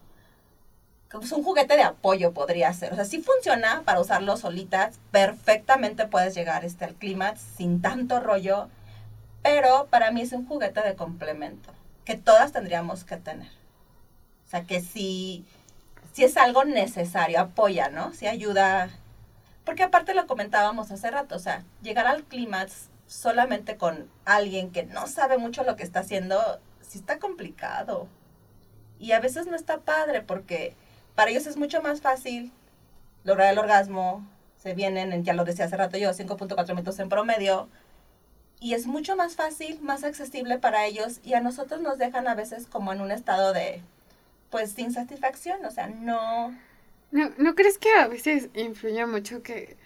[1.09, 2.91] como un juguete de apoyo podría ser.
[2.91, 8.19] O sea, sí funciona para usarlo solitas, perfectamente puedes llegar este, al clímax sin tanto
[8.19, 8.67] rollo,
[9.41, 11.71] pero para mí es un juguete de complemento
[12.03, 13.51] que todas tendríamos que tener.
[14.45, 15.45] O sea, que sí,
[16.11, 18.11] sí es algo necesario, apoya, ¿no?
[18.13, 18.89] Sí ayuda
[19.69, 24.83] porque aparte lo comentábamos hace rato, o sea, llegar al clímax solamente con alguien que
[24.83, 26.39] no sabe mucho lo que está haciendo,
[26.81, 28.07] sí está complicado.
[28.99, 30.75] Y a veces no está padre porque
[31.15, 32.51] para ellos es mucho más fácil
[33.23, 34.25] lograr el orgasmo.
[34.57, 37.67] Se vienen, en, ya lo decía hace rato yo, 5.4 minutos en promedio.
[38.59, 42.35] Y es mucho más fácil, más accesible para ellos y a nosotros nos dejan a
[42.35, 43.81] veces como en un estado de,
[44.51, 45.65] pues, sin satisfacción.
[45.65, 46.53] O sea, no,
[47.11, 49.77] ¿No, ¿No crees que a veces influye mucho que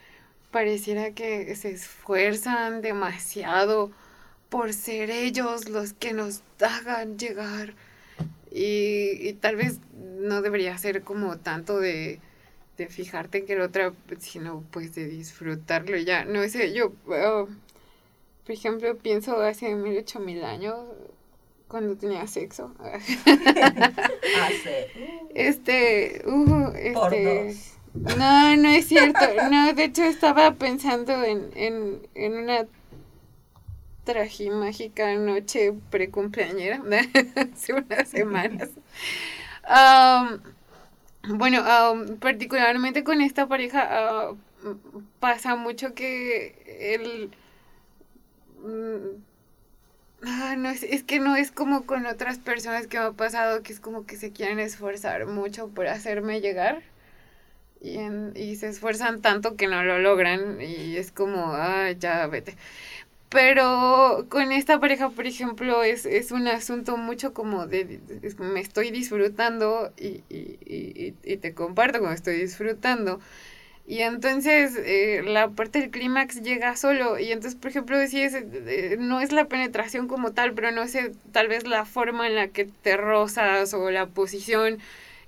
[0.54, 3.92] pareciera que se esfuerzan demasiado
[4.48, 7.74] por ser ellos los que nos hagan llegar?
[8.50, 9.80] Y, tal vez
[10.20, 12.20] no debería ser como tanto de,
[12.78, 16.24] de fijarte en que el otro, sino pues de disfrutarlo ya.
[16.24, 17.50] No sé, yo, oh,
[18.46, 20.78] por ejemplo, pienso hace mil, ocho mil años,
[21.68, 22.72] cuando tenía sexo.
[25.36, 27.56] Este, uh, este.
[27.94, 29.26] No, no es cierto.
[29.50, 32.66] No, de hecho estaba pensando en, en, en una
[34.04, 36.82] tragimágica noche precumpleañera
[37.54, 38.70] hace unas semanas.
[41.28, 41.64] bueno,
[42.20, 44.34] particularmente con esta pareja ah,
[45.20, 46.56] pasa mucho que
[46.96, 47.32] el
[48.64, 49.24] mm,
[50.26, 53.62] Ah, no, es, es que no es como con otras personas que me ha pasado,
[53.62, 56.82] que es como que se quieren esforzar mucho por hacerme llegar.
[57.84, 58.00] Y,
[58.36, 62.56] y se esfuerzan tanto que no lo logran y es como, ah, ya vete.
[63.30, 68.00] Pero con esta pareja, por ejemplo, es, es un asunto mucho como de,
[68.40, 73.20] me estoy disfrutando y, y, y, y te comparto como estoy disfrutando.
[73.86, 77.20] Y entonces eh, la parte del clímax llega solo.
[77.20, 80.88] Y entonces, por ejemplo, si es, eh, no es la penetración como tal, pero no
[80.88, 84.80] sé, tal vez la forma en la que te rozas o la posición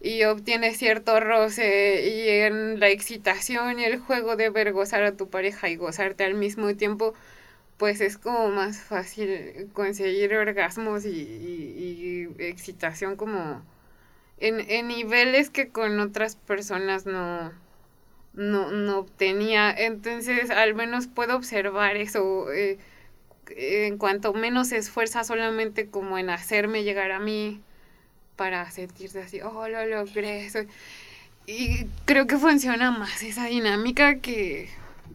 [0.06, 5.18] y obtienes cierto roce y en la excitación y el juego de ver gozar a
[5.18, 7.14] tu pareja y gozarte al mismo tiempo,
[7.78, 13.64] pues es como más fácil conseguir orgasmos y, y, y excitación como
[14.40, 17.52] en, en niveles que con otras personas no
[18.34, 19.72] no, no obtenía.
[19.72, 22.52] Entonces, al menos puedo observar eso.
[22.52, 22.80] Eh,
[23.50, 27.62] en cuanto menos se esfuerza solamente como en hacerme llegar a mí
[28.36, 30.50] para sentirse así, oh, lo logré.
[31.48, 34.70] Y creo que funciona más esa dinámica que,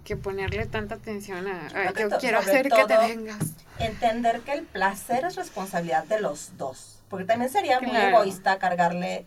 [0.04, 3.38] que ponerle tanta atención a, yo quiero hacer que te vengas.
[3.78, 7.00] Entender que el placer es responsabilidad de los dos.
[7.08, 9.26] Porque también sería muy egoísta cargarle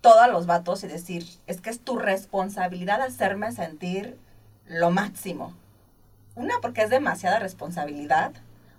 [0.00, 4.18] todos los vatos y decir, es que es tu responsabilidad hacerme sentir
[4.66, 5.54] lo máximo.
[6.34, 8.32] Una, porque es demasiada responsabilidad.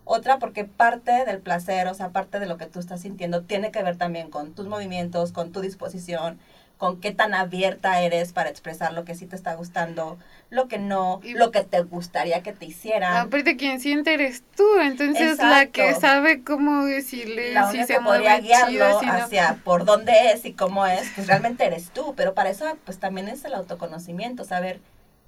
[0.05, 3.71] Otra, porque parte del placer, o sea, parte de lo que tú estás sintiendo, tiene
[3.71, 6.39] que ver también con tus movimientos, con tu disposición,
[6.79, 10.17] con qué tan abierta eres para expresar lo que sí te está gustando,
[10.49, 13.17] lo que no, lo que te gustaría que te hicieran.
[13.17, 17.99] Aparte, quien siente eres tú, entonces la que sabe cómo decirle la si se que
[17.99, 22.49] podría guiarlo hacia por dónde es y cómo es, pues realmente eres tú, pero para
[22.49, 24.79] eso pues también es el autoconocimiento, saber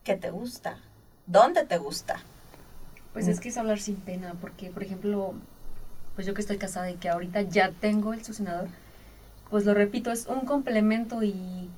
[0.05, 0.77] qué te gusta,
[1.27, 2.21] dónde te gusta.
[3.13, 5.33] Pues es que es hablar sin pena, porque por ejemplo,
[6.15, 8.69] pues yo que estoy casada y que ahorita ya tengo el succionador,
[9.49, 11.69] pues lo repito, es un complemento y,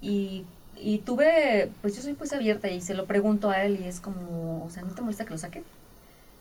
[0.00, 4.00] y, tuve, pues yo soy pues abierta y se lo pregunto a él y es
[4.00, 5.62] como, o sea, ¿no te molesta que lo saque?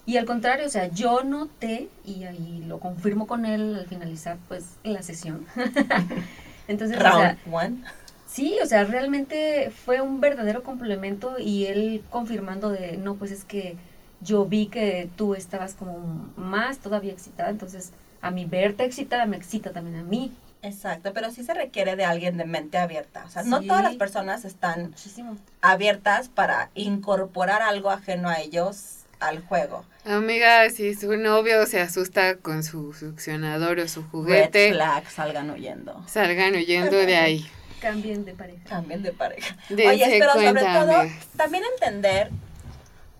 [0.05, 4.37] Y al contrario, o sea, yo noté y, y lo confirmo con él al finalizar
[4.47, 5.45] pues la sesión.
[6.69, 7.83] Entonces, Round one.
[8.25, 13.43] Sí, o sea, realmente fue un verdadero complemento y él confirmando de, no, pues es
[13.43, 13.75] que
[14.21, 15.97] yo vi que tú estabas como
[16.35, 20.31] más todavía excitada, entonces a mí verte excitada me excita también a mí.
[20.61, 23.23] Exacto, pero sí se requiere de alguien de mente abierta.
[23.25, 25.37] O sea, no todas las personas están Muchísimo.
[25.61, 29.85] abiertas para incorporar algo ajeno a ellos al juego.
[30.05, 35.49] Amiga, si su novio se asusta con su succionador o su Red juguete, flag, salgan
[35.49, 36.03] huyendo.
[36.07, 37.45] salgan huyendo de ahí.
[37.81, 38.63] Cambien de pareja.
[38.67, 39.55] Cambien de pareja.
[39.69, 41.27] Dense Oye, pero sobre todo, amigas.
[41.37, 42.29] también entender,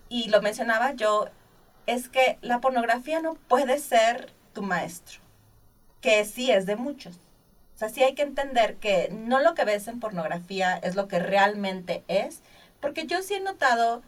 [0.09, 1.27] y lo mencionaba yo,
[1.85, 5.19] es que la pornografía no puede ser tu maestro,
[6.01, 7.15] que sí es de muchos.
[7.75, 11.07] O sea, sí hay que entender que no lo que ves en pornografía es lo
[11.07, 12.41] que realmente es,
[12.81, 14.01] porque yo sí he notado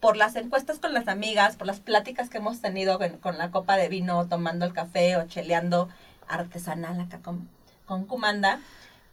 [0.00, 3.76] por las encuestas con las amigas, por las pláticas que hemos tenido con, la copa
[3.76, 5.90] de vino, tomando el café o cheleando
[6.26, 7.48] artesanal acá con,
[7.84, 8.60] con Kumanda,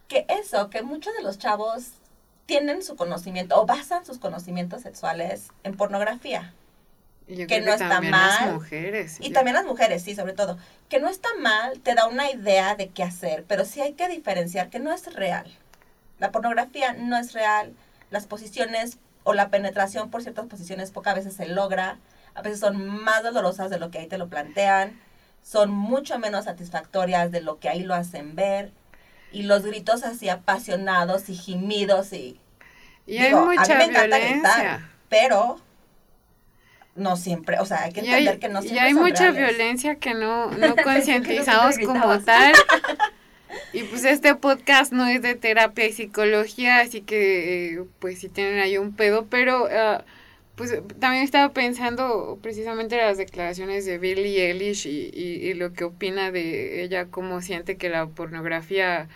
[0.07, 1.91] que eso, que muchos de los chavos
[2.47, 6.53] tienen su conocimiento o basan sus conocimientos sexuales en pornografía.
[7.27, 8.45] Yo que creo no está también mal.
[8.45, 9.17] las mujeres.
[9.19, 10.57] Y yo- también las mujeres, sí, sobre todo.
[10.89, 14.07] Que no está mal, te da una idea de qué hacer, pero sí hay que
[14.07, 15.45] diferenciar que no es real.
[16.19, 17.73] La pornografía no es real.
[18.11, 21.99] Las posiciones o la penetración por ciertas posiciones pocas veces se logra.
[22.33, 24.97] A veces son más dolorosas de lo que ahí te lo plantean.
[25.43, 28.71] Son mucho menos satisfactorias de lo que ahí lo hacen ver.
[29.31, 32.39] Y los gritos así apasionados y gimidos y
[33.05, 34.39] Y hay Digo, a mí mucha me encanta violencia.
[34.39, 35.61] gritar, pero
[36.95, 39.03] no siempre, o sea, hay que Y hay, entender que no y siempre hay son
[39.03, 39.57] mucha reales.
[39.57, 42.53] violencia que no, no concientizamos como tal.
[43.71, 48.27] Y pues este podcast no es de terapia y psicología, así que eh, pues si
[48.27, 50.03] tienen ahí un pedo, pero ah,
[50.57, 55.73] pues también estaba pensando precisamente en las declaraciones de Billie Eilish y, y, y lo
[55.73, 59.07] que opina de ella, cómo siente que la pornografía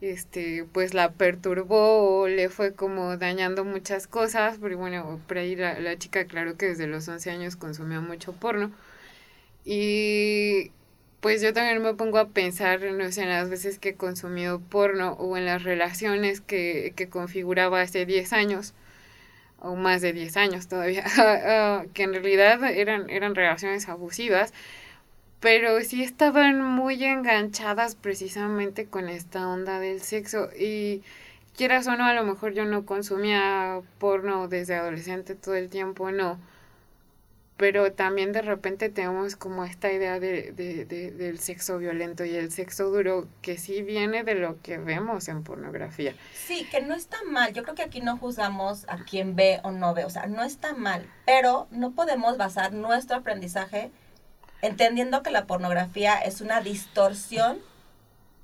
[0.00, 5.56] este pues la perturbó o le fue como dañando muchas cosas, porque bueno, por ahí
[5.56, 8.72] la, la chica aclaró que desde los 11 años consumía mucho porno.
[9.64, 10.72] Y
[11.20, 15.12] pues yo también me pongo a pensar, no en las veces que he consumido porno
[15.14, 18.74] o en las relaciones que, que configuraba hace 10 años
[19.60, 24.52] o más de 10 años todavía, ah, que en realidad eran, eran relaciones abusivas,
[25.40, 30.50] pero sí estaban muy enganchadas precisamente con esta onda del sexo.
[30.58, 31.02] Y
[31.56, 36.10] quieras o no, a lo mejor yo no consumía porno desde adolescente todo el tiempo,
[36.10, 36.38] no,
[37.60, 42.34] pero también de repente tenemos como esta idea de, de, de- del sexo violento y
[42.34, 46.14] el sexo duro que sí viene de lo que vemos en pornografía.
[46.32, 47.52] Sí, que no está mal.
[47.52, 50.06] Yo creo que aquí no juzgamos a quien ve o no ve.
[50.06, 51.06] O sea, no está mal.
[51.26, 53.90] Pero no podemos basar nuestro aprendizaje
[54.62, 57.58] entendiendo que la pornografía es una distorsión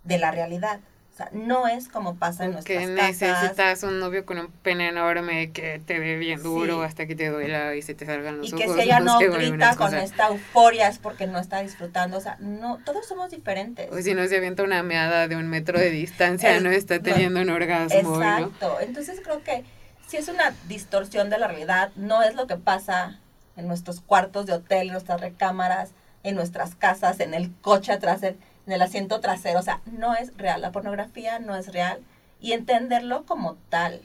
[0.05, 0.81] de la realidad.
[1.16, 3.42] O sea, no es como pasa en Que nuestras casas.
[3.42, 6.85] necesitas un novio con un pene enorme que te dé bien duro Sí.
[6.85, 8.66] hasta que te duela y se te salgan los Y ojos.
[8.66, 12.18] que si ella no sé, o grita con esta euforia es porque no está disfrutando.
[12.18, 13.90] O sea, no, todos somos diferentes.
[13.90, 17.02] O si no se avienta una meada de un metro de distancia, no está no.
[17.05, 18.22] teniendo un orgasmo, ¿no?
[18.22, 18.76] Exacto.
[18.83, 19.64] Entonces creo que
[20.07, 23.18] si es una distorsión de la realidad, no es lo que pasa
[23.57, 25.92] en nuestros cuartos de hotel, en nuestras recámaras,
[26.24, 29.61] en nuestras casas, en el coche atrás, en, en el asiento trasero.
[29.61, 30.61] O sea, no es real.
[30.61, 32.00] La pornografía no es real.
[32.40, 34.02] Y entenderlo como tal,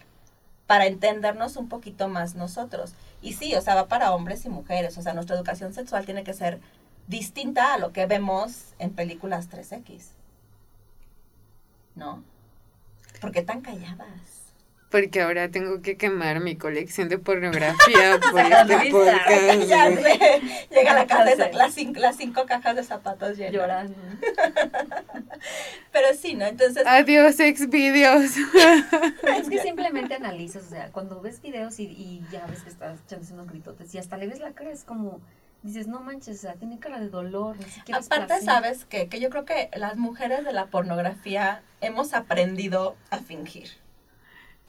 [0.67, 2.93] para entendernos un poquito más nosotros.
[3.21, 4.97] Y sí, o sea, va para hombres y mujeres.
[4.97, 6.59] O sea, nuestra educación sexual tiene que ser
[7.07, 10.05] distinta a lo que vemos en películas 3X.
[11.95, 12.23] ¿No?
[13.19, 14.40] ¿Por qué tan calladas?
[14.91, 19.67] Porque ahora tengo que quemar mi colección de pornografía por este podcast.
[19.67, 20.41] Ya sé.
[20.69, 21.37] Llega a la sé.
[21.37, 23.53] saca las cinco, las cinco cajas de zapatos llenas.
[23.53, 23.95] Llorando.
[25.93, 26.45] Pero sí, ¿no?
[26.45, 28.31] Entonces, Adiós, ex videos.
[29.37, 32.99] Es que simplemente analizas, o sea, cuando ves videos y, y ya ves que estás
[33.05, 35.19] echándose unos gritotes y hasta le ves la cara, es como,
[35.63, 38.45] dices, no manches, o sea, tiene cara de dolor, ni siquiera aparte, placer".
[38.45, 39.07] ¿sabes qué?
[39.07, 43.69] Que yo creo que las mujeres de la pornografía hemos aprendido a fingir.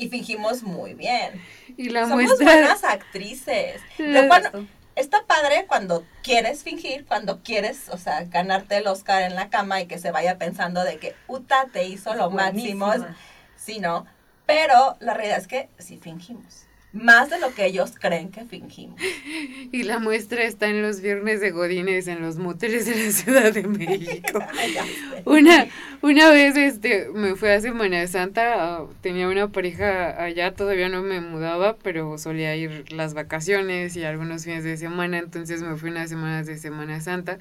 [0.02, 1.40] Y fingimos muy bien.
[1.76, 2.44] Y la Somos muestra.
[2.44, 3.80] buenas actrices.
[3.98, 9.34] Lo cual- está padre cuando quieres fingir, cuando quieres, o sea, ganarte el Oscar en
[9.34, 12.86] la cama y que se vaya pensando de que Uta te hizo lo máximo.
[12.86, 13.16] Buenísima.
[13.56, 14.06] Sí, ¿no?
[14.44, 16.66] Pero la realidad es que sí fingimos.
[16.92, 19.00] Más de lo que ellos creen que fingimos.
[19.72, 23.52] Y la muestra está en los viernes de Godines en los moteles de la Ciudad
[23.52, 24.38] de México.
[25.24, 25.66] Una,
[26.02, 31.20] una vez este, me fui a Semana Santa, tenía una pareja allá, todavía no me
[31.20, 36.10] mudaba, pero solía ir las vacaciones y algunos fines de semana, entonces me fui unas
[36.10, 37.38] semanas de Semana Santa.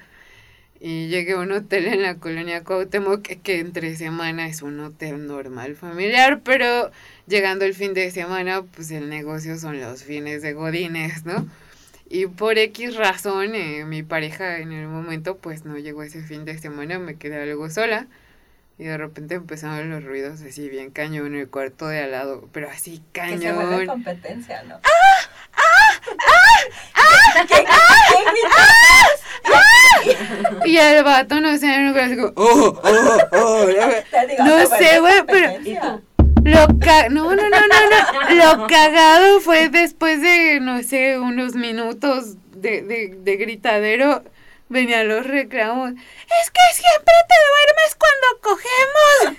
[0.84, 4.80] Y llegué a un hotel en la colonia Cuauhtémoc, que, que entre semana es un
[4.80, 6.90] hotel normal familiar, pero
[7.28, 11.46] llegando el fin de semana, pues el negocio son los fines de Godines, ¿no?
[12.10, 16.44] Y por X razón, eh, mi pareja en el momento, pues no llegó ese fin
[16.44, 18.08] de semana, me quedé algo sola.
[18.82, 22.48] Y de repente empezaron los ruidos así bien cañón en el cuarto de al lado,
[22.50, 23.86] pero así Que se vuelve cañón.
[23.86, 24.80] competencia, ¿no?
[30.64, 33.66] Y el vato no sé, no así como, oh, oh, oh.
[33.66, 33.82] Digo,
[34.44, 36.00] No sé, güey, pero-.
[36.42, 38.34] Lo ca no, no, no, no, no.
[38.34, 44.24] Lo cagado fue después de, no sé, unos minutos de, de, de gritadero.
[44.72, 45.92] Venían los reclamos.
[45.92, 49.36] Es que siempre te duermes cuando cogemos.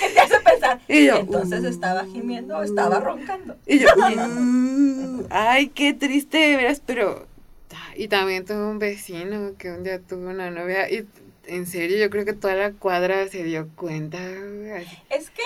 [0.00, 0.80] ¿Qué te hace pensar?
[0.86, 1.68] Y yo, Entonces uh.
[1.68, 3.56] estaba gimiendo o estaba roncando.
[3.66, 7.26] Y yo, "Uh, ay, qué triste, de veras, pero...
[7.96, 11.06] Y también tuve un vecino que un día tuvo una novia y
[11.46, 14.18] en serio yo creo que toda la cuadra se dio cuenta.
[15.08, 15.42] Es que,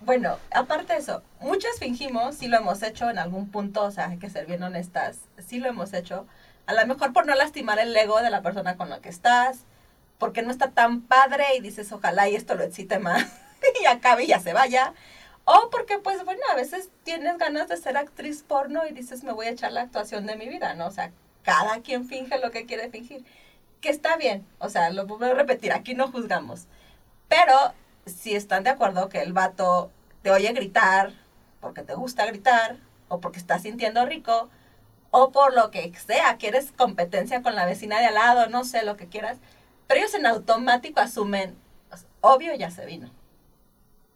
[0.00, 4.08] bueno, aparte de eso, muchas fingimos, sí lo hemos hecho en algún punto, o sea,
[4.08, 6.26] hay que ser bien honestas, sí lo hemos hecho.
[6.66, 9.60] A lo mejor por no lastimar el ego de la persona con la que estás,
[10.18, 13.24] porque no está tan padre y dices, ojalá y esto lo excite más
[13.82, 14.94] y acabe y ya se vaya.
[15.44, 19.32] O porque, pues, bueno, a veces tienes ganas de ser actriz porno y dices, me
[19.32, 20.86] voy a echar la actuación de mi vida, ¿no?
[20.86, 21.12] O sea,
[21.44, 23.24] cada quien finge lo que quiere fingir.
[23.80, 26.66] Que está bien, o sea, lo vuelvo a repetir, aquí no juzgamos.
[27.28, 27.54] Pero
[28.06, 29.92] si están de acuerdo que el vato
[30.22, 31.12] te oye gritar
[31.60, 32.76] porque te gusta gritar
[33.08, 34.48] o porque estás sintiendo rico
[35.10, 38.64] o por lo que sea, que eres competencia con la vecina de al lado, no
[38.64, 39.38] sé lo que quieras,
[39.86, 41.56] pero ellos en automático asumen,
[42.20, 43.10] obvio ya se vino.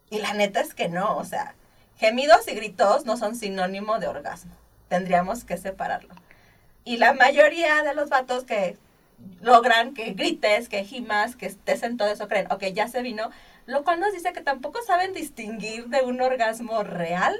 [0.09, 1.55] Y la neta es que no, o sea,
[1.97, 4.51] gemidos y gritos no son sinónimo de orgasmo.
[4.89, 6.13] Tendríamos que separarlo.
[6.83, 8.77] Y la mayoría de los vatos que
[9.41, 13.29] logran que grites, que gimas, que estés en todo eso, creen, ok, ya se vino,
[13.65, 17.39] lo cual nos dice que tampoco saben distinguir de un orgasmo real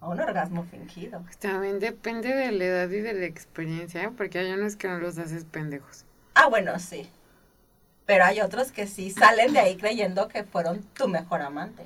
[0.00, 1.22] a un orgasmo fingido.
[1.38, 4.10] También depende de la edad y de la experiencia, ¿eh?
[4.16, 6.04] porque hay unos que no los haces pendejos.
[6.34, 7.08] Ah, bueno, sí.
[8.06, 11.84] Pero hay otros que sí salen de ahí creyendo que fueron tu mejor amante,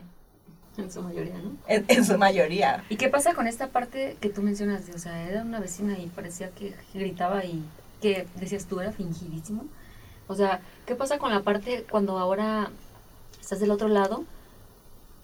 [0.78, 1.56] En su mayoría, ¿no?
[1.66, 2.84] en, en su mayoría.
[2.88, 4.86] ¿Y qué pasa con esta parte que tú mencionas?
[4.86, 7.62] De, o sea, era una vecina y parecía que gritaba y
[8.00, 9.66] que decías tú era fingidísimo.
[10.26, 12.70] O sea, ¿qué pasa con la parte cuando ahora
[13.40, 14.24] estás del otro lado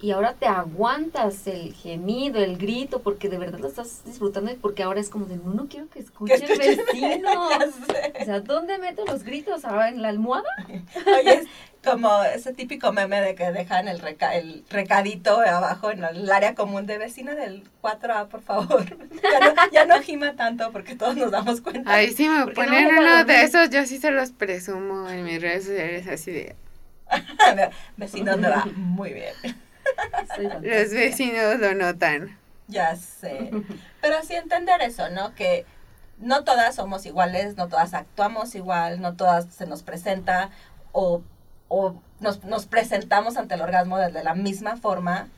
[0.03, 4.55] y ahora te aguantas el gemido, el grito, porque de verdad lo estás disfrutando y
[4.57, 7.31] porque ahora es como de, no, no quiero que escuche el escuche- vecino.
[7.51, 8.13] Ya sé.
[8.21, 9.65] O sea, ¿dónde meto los gritos?
[9.65, 10.49] ¿Ahora en la almohada?
[10.69, 11.47] Oye, es
[11.85, 16.55] como ese típico meme de que dejan el, reca- el recadito abajo en el área
[16.55, 18.85] común de vecina del 4A, por favor.
[19.23, 21.93] Ya no, ya no gima tanto porque todos nos damos cuenta.
[21.93, 24.31] Ahí sí me ¿Por qué no ponen me uno de esos, yo sí se los
[24.33, 26.57] presumo en mis redes sociales así de,
[27.97, 29.35] Vecino me va muy bien.
[30.63, 32.39] Los vecinos lo notan.
[32.69, 33.51] Ya sé.
[34.01, 35.35] Pero sí entender eso, ¿no?
[35.35, 35.67] Que
[36.19, 40.51] no todas somos iguales, no todas actuamos igual, no todas se nos presenta
[40.93, 41.23] o,
[41.69, 45.29] o nos, nos presentamos ante el orgasmo de la misma forma.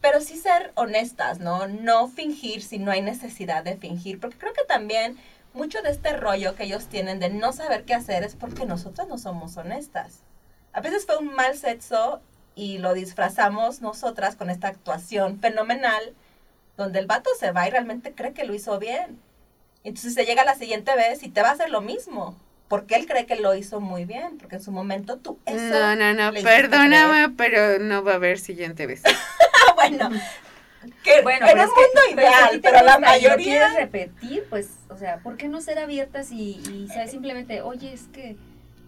[0.00, 1.66] Pero sí ser honestas, ¿no?
[1.66, 4.20] No fingir si no hay necesidad de fingir.
[4.20, 5.18] Porque creo que también
[5.56, 9.08] mucho de este rollo que ellos tienen de no saber qué hacer es porque nosotras
[9.08, 10.20] no somos honestas.
[10.72, 12.20] A veces fue un mal sexo
[12.56, 16.14] y lo disfrazamos nosotras con esta actuación fenomenal
[16.76, 19.20] donde el vato se va y realmente cree que lo hizo bien.
[19.84, 22.36] Entonces se llega la siguiente vez y te va a hacer lo mismo.
[22.68, 24.38] Porque él cree que lo hizo muy bien.
[24.38, 25.56] Porque en su momento tú eso.
[25.70, 29.02] No, no, no, perdóname, pero no va a haber siguiente vez.
[29.76, 30.10] Bueno.
[31.04, 33.36] Que Bueno, en pero un que- mundo pero ideal, pero la mayoría.
[33.44, 37.92] quieres repetir, pues, o sea, ¿por qué no ser abiertas y, y sabes, simplemente, oye,
[37.92, 38.36] es que,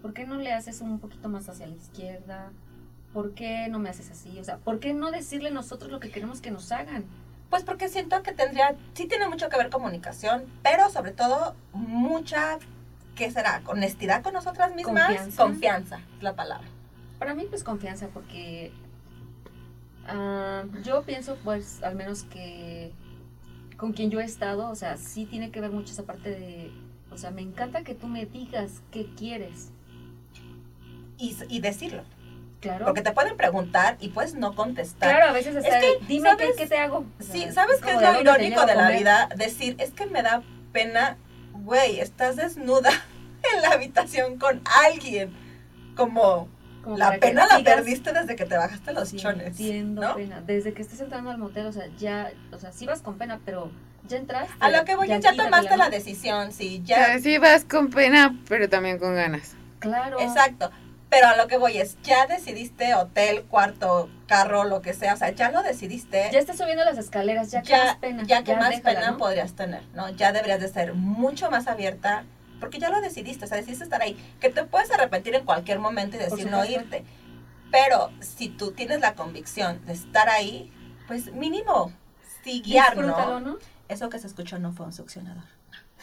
[0.01, 2.51] ¿por qué no le haces un poquito más hacia la izquierda?
[3.13, 4.37] ¿Por qué no me haces así?
[4.39, 7.05] O sea, ¿por qué no decirle nosotros lo que queremos que nos hagan?
[7.49, 12.59] Pues porque siento que tendría, sí tiene mucho que ver comunicación, pero sobre todo mucha,
[13.15, 13.63] ¿qué será?
[13.65, 15.07] Honestidad con nosotras mismas.
[15.07, 15.43] Confianza.
[15.43, 16.67] Confianza, es la palabra.
[17.17, 18.71] Para mí, pues, confianza, porque
[20.07, 22.93] ah, yo pienso, pues, al menos que
[23.77, 26.71] con quien yo he estado, o sea, sí tiene que ver mucho esa parte de,
[27.11, 29.71] o sea, me encanta que tú me digas qué quieres.
[31.17, 32.03] Y, y decirlo.
[32.59, 32.85] Claro.
[32.85, 35.09] Porque te pueden preguntar y puedes no contestar.
[35.15, 36.57] Claro, a veces hasta que, dime qué, ¿sabes?
[36.57, 36.97] qué te hago.
[37.19, 38.97] O Sí, ¿sabes qué es lo "¿A dónde te irónico de la comer?".
[38.99, 39.29] vida?
[39.37, 40.43] Decir, es que me da
[40.73, 41.17] pena,
[41.53, 42.89] güey, estás desnuda
[43.55, 45.31] en la habitación con alguien.
[45.95, 46.47] Como
[46.83, 49.59] Como la pena la sigas perdiste desde que te bajaste los chones.
[49.59, 50.15] ¿no?
[50.15, 50.41] pena.
[50.41, 53.39] Desde que estés entrando al motel, o sea, ya, o sea, sí vas con pena,
[53.45, 53.71] pero
[54.07, 54.53] Ya entraste.
[54.59, 55.91] A lo que voy, ya, quítatela, tomaste la ¿no?
[55.91, 57.05] decisión, sí, O ya.
[57.05, 59.55] sea, sí vas con pena, pero también con ganas.
[59.79, 60.19] Claro.
[60.21, 60.71] Exacto.
[61.09, 65.17] Pero a lo que voy es, ya decidiste hotel, cuarto, carro, lo que sea, o
[65.17, 66.29] sea, ya lo decidiste.
[66.31, 68.23] Ya estás subiendo las escaleras, ya, que ya, más pena.
[68.25, 69.17] ya que más déjala, pena ¿no?
[69.17, 70.09] podrías tener, ¿no?
[70.09, 72.25] Ya deberías de ser mucho más abierta,
[72.59, 75.79] porque ya lo decidiste, o sea, decidiste estar ahí, que te puedes arrepentir en cualquier
[75.79, 77.03] momento y decir no irte.
[77.71, 80.71] Pero si tú tienes la convicción de estar ahí,
[81.07, 81.91] pues mínimo,
[82.43, 82.97] sí guiar.
[82.97, 83.57] ¿no?
[83.87, 85.43] Eso que se escuchó no fue un succionador.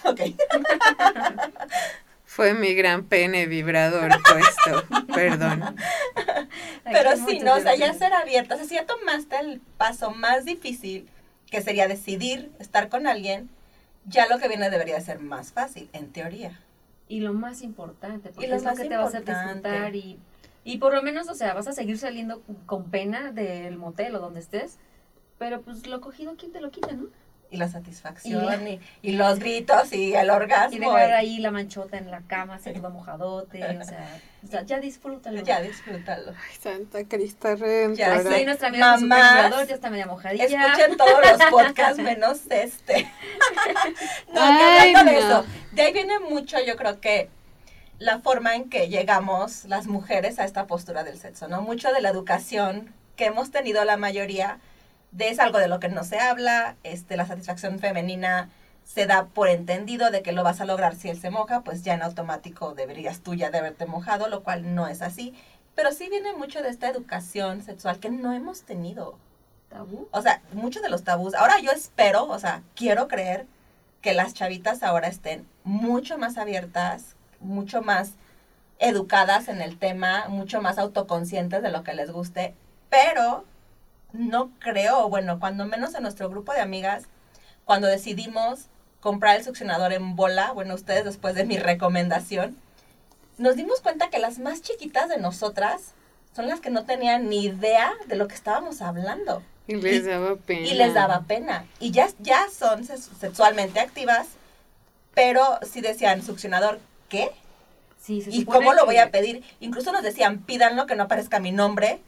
[0.05, 0.21] Ok.
[2.37, 5.07] Fue mi gran pene vibrador puesto.
[5.15, 5.75] Perdón.
[6.85, 7.55] Pero sí, ¿no?
[7.55, 8.57] O sea, ya ser abierta.
[8.57, 11.09] O sea, si ya tomaste el paso más difícil,
[11.51, 13.49] que sería decidir estar con alguien,
[14.05, 16.61] ya lo que viene debería ser más fácil, en teoría.
[17.09, 20.19] Y lo más importante, porque Y lo es lo que te va a disfrutar y,
[20.63, 24.19] y por lo menos, o sea, vas a seguir saliendo con pena del motel o
[24.19, 24.77] donde estés,
[25.39, 27.07] pero pues lo cogido, ¿quién te lo quita, no?
[27.49, 30.79] Y la satisfacción, y, y los gritos, y el Y orgasmo.
[30.79, 34.63] dejar y- ahí la manchota en la cama, así todo mojadote, o sea, o sea,
[34.63, 35.41] ya disfrútalo.
[35.43, 36.33] Ya, disfrútalo.
[36.33, 37.55] Ay, Santa Cristo
[37.95, 38.15] Ya.
[38.15, 40.45] Así nuestra amiga vibrador ya está media mojadilla.
[40.45, 43.05] Escuchen todos los podcasts menos este.
[44.33, 45.27] no, que Ay, hablando de no.
[45.27, 47.31] eso, de ahí viene mucho, yo creo que
[47.99, 51.63] la forma en que llegamos las mujeres a esta postura del sexo, ¿no?
[51.63, 54.59] Mucho de la educación que hemos tenido la mayoría
[55.11, 58.51] de es algo de lo que no se habla, este, la satisfacción femenina
[58.85, 61.83] se da por entendido de que lo vas a lograr si él se moja, pues
[61.83, 65.35] ya en automático deberías tú ya de haberte mojado, lo cual no es así.
[65.75, 69.19] Pero sí viene mucho de esta educación sexual que no hemos tenido.
[69.69, 70.09] Tabú.
[70.13, 71.35] O sea, muchos de los tabús.
[71.35, 73.47] Ahora yo espero, o sea, quiero creer
[74.01, 78.13] que las chavitas ahora estén mucho más abiertas, mucho más
[78.79, 82.55] educadas en el tema, mucho más autoconscientes de lo que les guste,
[82.89, 83.45] pero
[84.13, 87.05] no creo, bueno, cuando menos en nuestro grupo de amigas,
[87.65, 88.67] cuando decidimos
[89.01, 92.57] comprar el succionador en bola, bueno, ustedes después de mi recomendación,
[93.39, 95.93] nos dimos cuenta que las más chiquitas de nosotras
[96.35, 100.09] son las que no tenían ni idea de lo que estábamos hablando Y les Y-
[100.09, 100.67] daba pena.
[100.67, 101.67] y les daba pena.
[101.81, 104.29] Y ya, ya son sexualmente activas,
[105.15, 106.79] pero si decían succionador,
[107.09, 107.31] ¿qué?
[108.01, 109.43] Sí, se ¿Y cómo lo voy a pedir?
[109.61, 112.01] Incluso nos decían, pídanlo que no aparezca mi nombre,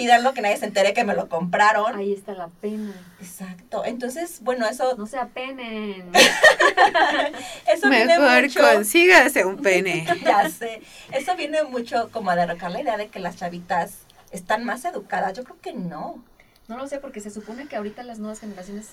[0.00, 1.94] pídanlo que nadie se entere que me lo compraron.
[1.96, 2.92] Ahí está la pena.
[3.20, 3.84] Exacto.
[3.84, 6.10] Entonces, bueno, eso, No se apenen.
[7.66, 8.60] eso viene Mejor mucho.
[8.60, 10.06] consígase un pene.
[10.24, 10.82] Ya sé.
[11.12, 13.98] Eso viene mucho como a derrocar la idea de que las chavitas
[14.30, 15.36] están más educadas.
[15.36, 16.22] Yo creo que no.
[16.68, 18.90] No lo sé, porque se supone que ahorita las nuevas generaciones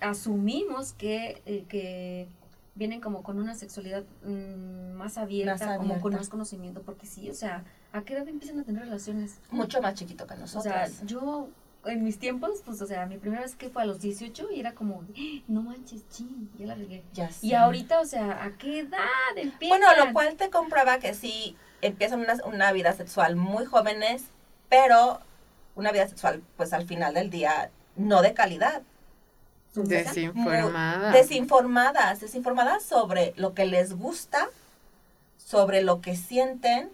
[0.00, 2.28] asumimos que, eh, que
[2.74, 6.18] vienen como con una sexualidad mm, más, abierta, Más como con abierta.
[6.18, 9.38] más conocimiento, porque sí, o sea, ¿a qué edad empiezan a tener relaciones?
[9.50, 11.00] Mucho más chiquito que O sea, nosotras.
[11.04, 11.48] yo
[11.84, 14.60] en mis tiempos, pues, o sea, mi primera vez que fue a los 18 y
[14.60, 17.02] era como, "Ah, no manches, ching, ya la regué.
[17.14, 17.46] ya sé.
[17.46, 18.98] Y ahorita, o sea, ¿a qué edad
[19.36, 19.80] empiezan?
[19.80, 24.24] Bueno, lo cual te comprueba que sí empiezan una, una vida sexual muy jóvenes,
[24.68, 25.20] pero
[25.76, 28.82] una vida sexual, pues al final del día, no de calidad.
[29.74, 31.12] Desinformada.
[31.12, 34.48] Desinformadas, desinformadas sobre lo que les gusta,
[35.36, 36.90] sobre lo que sienten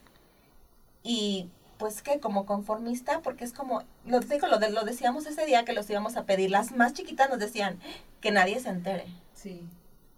[1.04, 1.48] y
[1.78, 5.64] pues que como conformista, porque es como, lo digo, lo, de- lo decíamos ese día
[5.64, 7.78] que los íbamos a pedir, las más chiquitas nos decían
[8.20, 9.04] que nadie se entere.
[9.34, 9.60] Sí.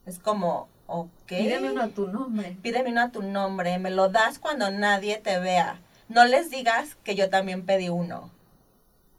[0.06, 1.08] Es como, ok.
[1.26, 2.56] Pídeme uno a tu nombre.
[2.62, 5.80] Pídeme uno a tu nombre, me lo das cuando nadie te vea.
[6.08, 8.30] No les digas que yo también pedí uno.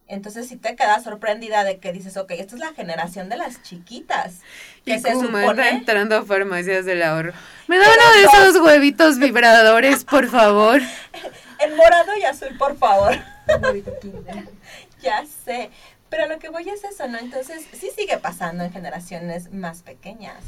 [0.10, 3.62] Entonces si te quedas sorprendida de que dices, ok, esta es la generación de las
[3.64, 4.36] chiquitas.
[4.86, 5.68] Que Y se supone...
[5.70, 7.34] entrando a farmacias del ahorro.
[7.68, 10.80] Me da uno de esos huevitos vibradores, por favor.
[11.60, 13.14] En morado y azul, por favor.
[15.02, 15.70] Ya sé.
[16.10, 17.18] Pero lo que voy es eso, ¿no?
[17.18, 20.44] Entonces sí sigue pasando en generaciones más pequeñas.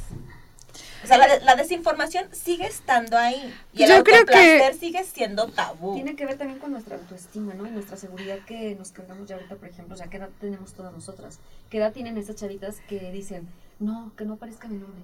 [1.03, 3.53] O sea, la, la desinformación sigue estando ahí.
[3.74, 5.95] Y el Yo creo que- autoplacer sigue siendo tabú.
[5.95, 7.66] Tiene que ver también con nuestra autoestima, ¿no?
[7.68, 9.95] Y nuestra seguridad que nos cargamos ya ahorita, por ejemplo.
[9.95, 11.39] O sea, ¿qué edad tenemos todas nosotras?
[11.70, 13.47] ¿Qué edad tienen estas chavitas que dicen,
[13.80, 15.01] no, que no aparezca mi nombre?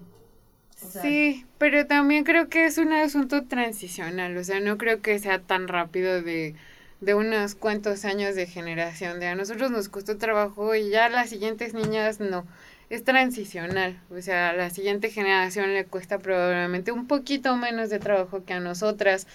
[0.75, 5.39] Sí, pero también creo que es un asunto transicional, o sea, no creo que sea
[5.39, 6.55] tan rápido de,
[6.99, 11.29] de unos cuantos años de generación, de a nosotros nos costó trabajo y ya las
[11.29, 12.45] siguientes niñas no,
[12.89, 17.99] es transicional, o sea, a la siguiente generación le cuesta probablemente un poquito menos de
[17.99, 19.27] trabajo que a nosotras,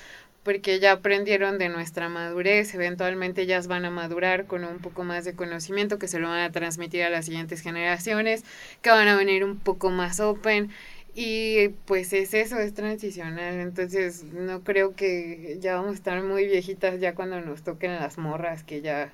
[0.42, 5.24] porque ya aprendieron de nuestra madurez, eventualmente ellas van a madurar con un poco más
[5.24, 8.44] de conocimiento que se lo van a transmitir a las siguientes generaciones,
[8.80, 10.70] que van a venir un poco más open
[11.14, 16.46] y pues es eso, es transicional, entonces no creo que ya vamos a estar muy
[16.46, 19.10] viejitas ya cuando nos toquen las morras que ya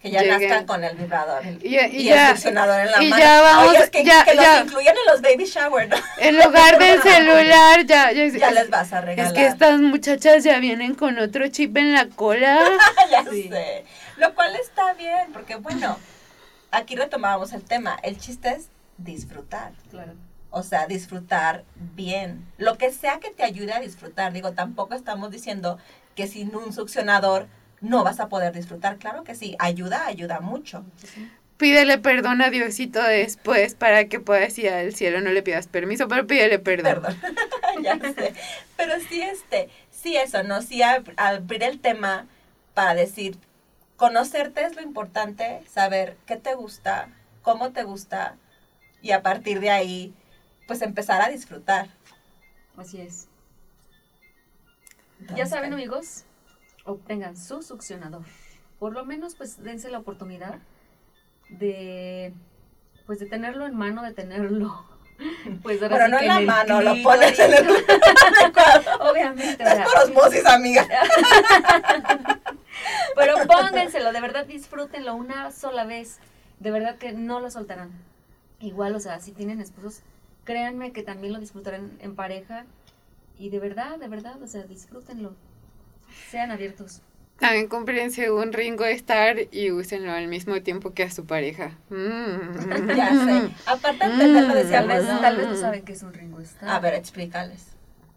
[0.00, 0.38] que ya lleguen.
[0.48, 3.20] nazcan con el vibrador Y, y y, el succionador en la y mano.
[3.22, 4.60] ya vamos, Oye, es que, ya, que los ya.
[4.60, 5.96] incluyan en los baby shower, ¿no?
[6.18, 9.32] en lugar del celular, ya, ya, ya les vas a regalar.
[9.32, 12.60] Es que estas muchachas ya vienen con otro chip en la cola.
[13.10, 13.48] ya Sí.
[13.48, 13.84] sé.
[14.18, 15.98] Lo cual está bien, porque bueno,
[16.70, 17.98] aquí retomábamos el tema.
[18.04, 18.68] El chiste es
[18.98, 19.72] disfrutar.
[19.90, 20.12] Claro.
[20.50, 22.44] O sea, disfrutar bien.
[22.56, 24.32] Lo que sea que te ayude a disfrutar.
[24.32, 25.78] Digo, tampoco estamos diciendo
[26.16, 27.46] que sin un succionador
[27.80, 28.96] no vas a poder disfrutar.
[28.98, 30.84] Claro que sí, ayuda, ayuda mucho.
[31.58, 35.20] Pídele perdón a Diosito después para que puedas ir al cielo.
[35.20, 37.02] No le pidas permiso, pero pídele perdón.
[37.02, 37.16] Perdón.
[37.82, 38.32] ya sé.
[38.76, 40.62] Pero sí, este, sí eso, ¿no?
[40.62, 42.26] Sí ab- abrir el tema
[42.74, 43.38] para decir,
[43.96, 47.08] conocerte es lo importante, saber qué te gusta,
[47.42, 48.36] cómo te gusta,
[49.02, 50.14] y a partir de ahí,
[50.68, 51.88] pues empezar a disfrutar.
[52.76, 53.26] Así es.
[55.34, 56.24] Ya saben, amigos,
[56.84, 58.22] obtengan su succionador.
[58.78, 60.60] Por lo menos, pues, dense la oportunidad
[61.48, 62.32] de,
[63.06, 64.84] pues, de tenerlo en mano, de tenerlo,
[65.62, 67.02] pues, ahora Pero sí no que en la el mano, lo clítoris.
[67.02, 67.68] pones en el.
[69.00, 70.86] Obviamente, o Es por osmosis, amiga.
[73.16, 76.18] pero póngenselo, de verdad disfrútenlo una sola vez.
[76.60, 77.90] De verdad que no lo soltarán.
[78.60, 80.02] Igual, o sea, si tienen esposos,
[80.48, 82.64] créanme que también lo disfrutarán en pareja.
[83.38, 85.34] Y de verdad, de verdad, o sea, disfrútenlo.
[86.30, 87.02] Sean abiertos.
[87.38, 91.76] También cómprense un Ringo Star y úsenlo al mismo tiempo que a su pareja.
[91.90, 92.96] Mm.
[92.96, 93.50] Ya sé.
[93.66, 94.52] Aparte de Mm.
[94.54, 95.20] decía Tal vez, ¿no?
[95.20, 96.70] tal vez no saben qué es un Ringo Starr.
[96.70, 97.66] A ver, explícales.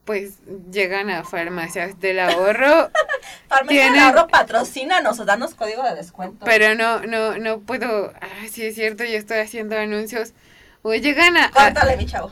[0.05, 0.39] Pues
[0.71, 2.89] llegan a farmacias del ahorro,
[3.49, 6.43] Farmacia del Tienen- ahorro, patrocínanos o danos código de descuento.
[6.45, 8.11] pero no, no, no puedo.
[8.19, 10.33] Ah, sí es cierto, yo estoy haciendo anuncios.
[10.83, 12.31] O llegan a, a- Córtale, mi chavo.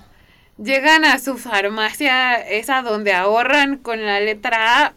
[0.58, 4.94] llegan a su farmacia, esa donde ahorran con la letra A,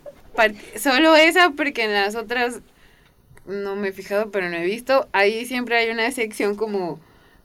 [0.78, 2.60] solo esa porque en las otras
[3.46, 5.08] no me he fijado, pero no he visto.
[5.12, 7.00] Ahí siempre hay una sección como,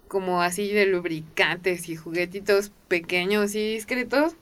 [0.08, 4.36] como así de lubricantes y juguetitos pequeños y discretos.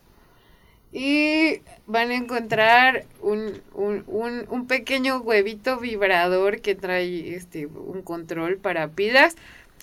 [0.92, 8.02] Y van a encontrar un, un, un, un pequeño huevito vibrador que trae este un
[8.02, 9.36] control para pilas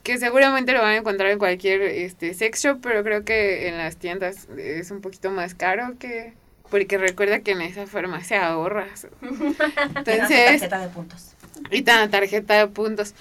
[0.02, 3.78] que seguramente lo van a encontrar en cualquier este sex shop, pero creo que en
[3.78, 6.34] las tiendas es un poquito más caro que
[6.70, 9.06] porque recuerda que en esa farmacia ahorras.
[9.22, 11.34] Entonces, tarjeta de puntos.
[11.70, 13.14] y tan tarjeta de puntos.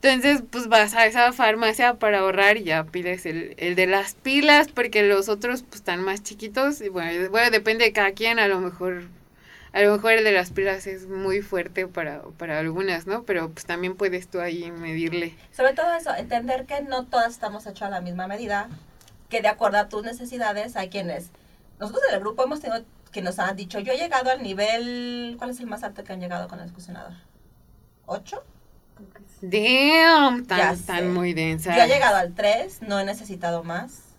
[0.00, 4.14] Entonces, pues vas a esa farmacia para ahorrar y ya pides el, el de las
[4.14, 6.80] pilas, porque los otros pues están más chiquitos.
[6.80, 9.04] Y bueno, bueno, depende de cada quien, a lo mejor,
[9.72, 13.24] a lo mejor el de las pilas es muy fuerte para, para algunas, ¿no?
[13.24, 15.34] Pero pues también puedes tú ahí medirle.
[15.56, 18.68] Sobre todo eso, entender que no todas estamos hechos a la misma medida,
[19.30, 21.30] que de acuerdo a tus necesidades hay quienes...
[21.80, 25.36] Nosotros en el grupo hemos tenido que nos han dicho, yo he llegado al nivel...
[25.38, 27.14] ¿Cuál es el más alto que han llegado con el fusionador?
[28.06, 28.42] ¿Ocho?
[29.40, 31.74] Damn, tan, tan muy densa.
[31.74, 34.11] Yo he llegado al 3, no he necesitado más.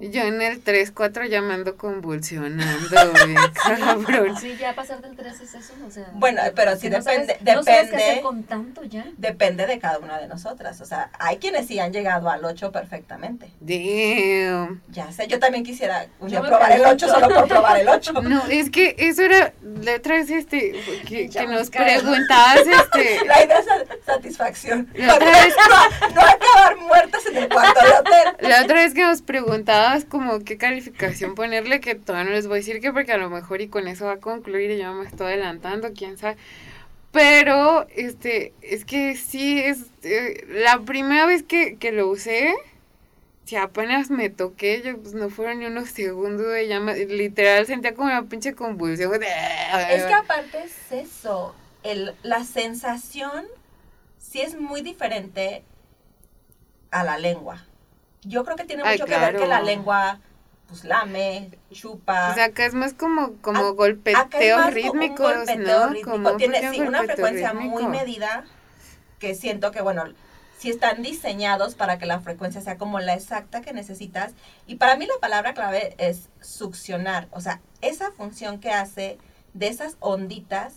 [0.00, 2.96] Yo en el 3-4 ya me ando convulsionando,
[3.62, 4.36] cabrón.
[4.38, 6.10] Sí, ya pasar del 3 es eso, o sea.
[6.14, 8.04] Bueno, pero sí no sabes- depende- No sabes qué depende.
[8.10, 9.06] hacer con tanto ya.
[9.16, 10.80] Depende de cada una de nosotras.
[10.80, 13.46] O sea, hay quienes sí han llegado al 8 perfectamente.
[13.60, 14.82] Damn.
[14.90, 17.20] Ya sé, yo también quisiera un Yo día probar el 8 pregunto.
[17.20, 18.12] solo por probar el 8.
[18.22, 20.72] No, es que eso era la otra vez este
[21.06, 23.84] que, que nos preguntabas este La idea es sa-
[24.14, 24.88] satisfacción.
[24.94, 28.48] La otra vez- no, no acabar muertas en el cuarto de hotel.
[28.50, 29.43] la otra vez que nos preguntabas
[30.08, 33.30] como qué calificación ponerle que todavía no les voy a decir que porque a lo
[33.30, 36.36] mejor y con eso va a concluir y yo me estoy adelantando, quién sabe.
[37.12, 42.52] Pero este es que sí es eh, la primera vez que, que lo usé
[43.44, 47.94] si apenas me toqué, yo pues no fueron ni unos segundos de llama, literal sentía
[47.94, 49.12] como una pinche convulsión.
[49.22, 53.44] Es que aparte es eso, el, la sensación
[54.18, 55.62] sí es muy diferente
[56.90, 57.64] a la lengua.
[58.24, 60.20] Yo creo que tiene Ay, mucho que ver que la lengua
[60.68, 62.30] pues lame, chupa.
[62.30, 64.70] O sea, acá es más como, como rítmicos, golpeteo ¿no?
[65.88, 66.10] rítmico.
[66.10, 67.88] Como un Tiene pequeño sí, una frecuencia muy rítmico.
[67.88, 68.44] medida
[69.18, 70.04] que siento que, bueno,
[70.58, 74.32] sí están diseñados para que la frecuencia sea como la exacta que necesitas.
[74.66, 77.28] Y para mí la palabra clave es succionar.
[77.30, 79.18] O sea, esa función que hace
[79.52, 80.76] de esas onditas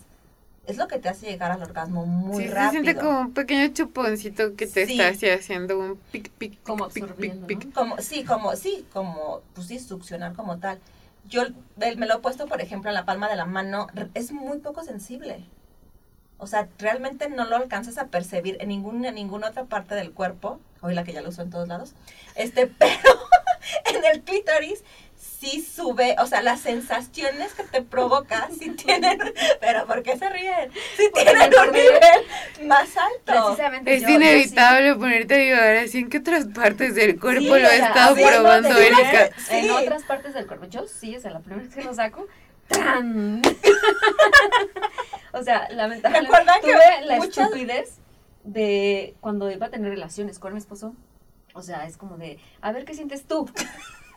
[0.67, 2.71] es lo que te hace llegar al orgasmo muy sí, rápido.
[2.83, 4.99] se siente como un pequeño chuponcito que te Sí.
[4.99, 7.73] está haciendo un pic, pic, Como pic, pic, absorbiendo, pic, ¿no?
[7.73, 10.79] Como, sí, como, sí, como, pues sí, succionar como tal.
[11.25, 11.43] Yo
[11.77, 14.83] me lo he puesto, por ejemplo, en la palma de la mano, es muy poco
[14.83, 15.43] sensible.
[16.37, 20.11] O sea, realmente no lo alcanzas a percibir en ninguna, en ninguna otra parte del
[20.11, 20.59] cuerpo.
[20.81, 21.95] Hoy la que ya lo uso en todos lados.
[22.35, 23.09] Este, pero
[23.85, 24.83] en el clítoris
[25.39, 29.19] sí sube, o sea, las sensaciones que te provoca sí tienen,
[29.59, 30.71] pero ¿por qué se ríen?
[30.95, 33.45] Sí Porque tienen un nivel más alto.
[33.55, 37.41] Precisamente Es yo- yo inevitable ponerte a llorar así en qué otras partes del cuerpo
[37.41, 39.29] Sí, lo he estado probando, Erika.
[39.37, 39.69] sí, En Sí.
[39.69, 40.65] otras partes del cuerpo.
[40.65, 42.25] Yo sí, o sea, la primera vez que lo saco,
[42.67, 43.41] ¡tan!
[45.33, 47.97] o sea, lamentablemente ¿Recuerdan que tuve la muchas- estupidez
[48.43, 50.95] de cuando iba a tener relaciones con mi esposo.
[51.53, 53.49] O sea, es como de, a ver qué sientes tú.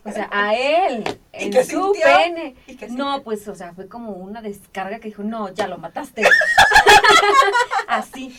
[0.04, 2.02] O sea, a él, ¿Y en su sintió?
[2.02, 2.56] pene.
[2.66, 5.78] ¿Y qué No, pues, o sea, fue como una descarga que dijo, no, ya lo
[5.78, 6.22] mataste.
[7.88, 8.34] Así.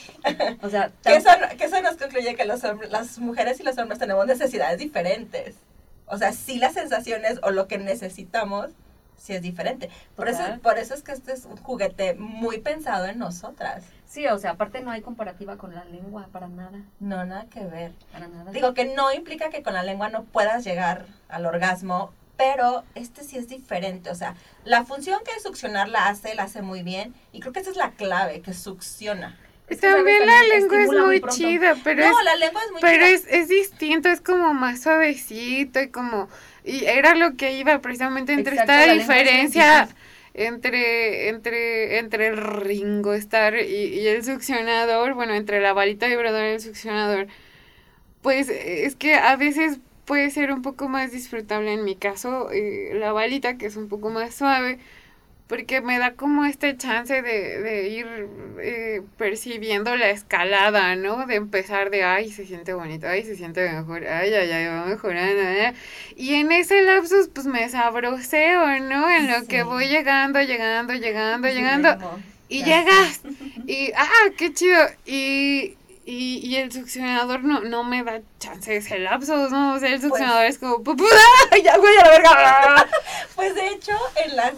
[0.61, 3.77] O sea, Que eso, que eso nos concluye que los hombres, las mujeres y los
[3.77, 5.55] hombres tenemos necesidades diferentes.
[6.05, 8.69] O sea, sí las sensaciones o lo que necesitamos
[9.21, 9.89] sí es diferente.
[10.15, 13.83] Por eso, por eso es que este es un juguete muy pensado en nosotras.
[14.07, 17.63] Sí, o sea, aparte no hay comparativa con la lengua, para nada, No, nada que
[17.65, 17.93] ver.
[18.11, 18.51] para nada.
[18.51, 23.23] Digo que no implica que con la lengua no puedas llegar al orgasmo, pero este
[23.23, 24.09] sí es diferente.
[24.09, 27.13] O sea, la función que es succionar la hace, la hace muy bien.
[27.31, 29.37] Y creo que esa es la clave, que succiona.
[29.67, 29.97] Es que, ¿sabes?
[29.97, 33.15] También la lengua es muy chida, pero no, es la lengua es muy Pero chida.
[33.15, 36.27] es, es distinto, es como más suavecito y como...
[36.63, 39.89] Y era lo que iba precisamente entre Exacto, esta diferencia
[40.33, 46.49] entre, entre, entre el Ringo Starr y, y el succionador, bueno, entre la varita vibradora
[46.51, 47.27] y el succionador.
[48.21, 52.91] Pues es que a veces puede ser un poco más disfrutable en mi caso eh,
[52.95, 54.79] la varita, que es un poco más suave,
[55.51, 58.07] porque me da como este chance de, de ir
[58.61, 61.25] eh, percibiendo la escalada, ¿no?
[61.27, 64.85] De empezar de, ay, se siente bonito, ay, se siente mejor, ay, ay, ay, va
[64.85, 65.73] mejorando, ¿eh?
[66.15, 69.09] Y en ese lapsus, pues me sabroseo, ¿no?
[69.09, 72.21] En lo que voy llegando, llegando, llegando, Sí, llegando.
[72.47, 73.21] Y Ya llegas.
[73.67, 74.79] Y, ah, qué chido.
[75.05, 75.75] Y,
[76.05, 79.73] y, y el succionador no, no me da chance ese lapsus, ¿no?
[79.73, 81.03] O sea, el succionador es como, ¡pupu!
[81.51, 82.87] ¡ay, ya, güey, a la verga!
[83.35, 84.53] Pues de hecho, en las,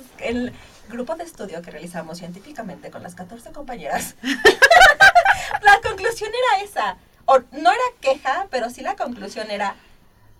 [0.94, 4.16] grupo de estudio que realizamos científicamente con las 14 compañeras,
[5.62, 6.98] la conclusión era esa.
[7.26, 9.76] O, no era queja, pero sí la conclusión era,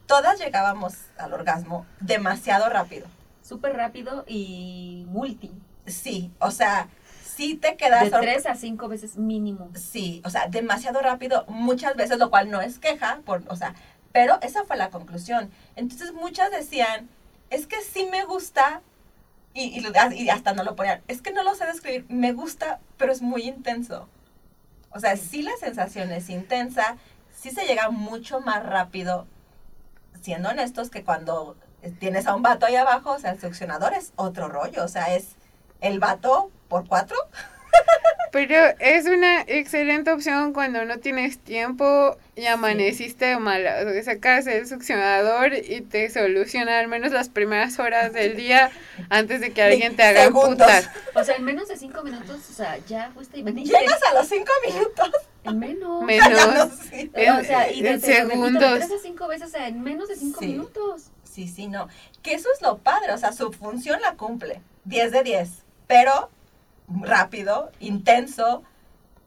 [0.06, 3.08] todas llegábamos al orgasmo demasiado rápido.
[3.41, 5.51] Súper rápido y multi.
[5.86, 6.88] Sí, o sea,
[7.24, 8.04] sí te quedas...
[8.04, 9.70] De tres a cinco veces mínimo.
[9.76, 13.76] Sí, o sea, demasiado rápido muchas veces, lo cual no es queja, por, o sea,
[14.12, 15.51] pero esa fue la conclusión.
[15.76, 17.10] Entonces muchas decían,
[17.49, 18.82] es que sí me gusta,
[19.56, 23.12] lo- y hasta no lo ponían, es que no lo sé describir, me gusta, pero
[23.12, 24.08] es muy intenso.
[24.91, 26.97] O sea, sí la sensación es intensa,
[27.36, 29.28] sí se llega mucho más rápido,
[30.22, 31.56] siendo honestos, que cuando
[31.99, 35.14] tienes a un vato ahí abajo, o sea, el succionador es otro rollo, o sea,
[35.16, 35.36] es
[35.82, 37.18] el vato por cuatro.
[38.32, 43.84] Pero es una excelente opción cuando no tienes tiempo y amaneciste de mala.
[43.86, 48.71] O sea, Sacas el succionador y te soluciona al menos las primeras horas del día
[49.11, 50.53] antes de que alguien te haga Segundos.
[50.53, 50.89] putas.
[51.13, 53.78] O sea, en menos de cinco minutos, o sea, ya fuiste y veniste.
[53.78, 55.09] Llegas a los cinco minutos.
[55.45, 56.03] En menos.
[56.05, 56.30] Menos.
[57.38, 58.80] O sea, y de, segundos.
[58.80, 60.47] tres a cinco veces, o sea, en menos de cinco Sí.
[60.47, 61.07] minutos.
[61.30, 61.89] Sí, sí, no.
[62.21, 64.61] Que eso es lo padre, o sea, su función la cumple.
[64.86, 65.49] 10 de 10,
[65.86, 66.30] pero
[66.88, 68.63] rápido, intenso,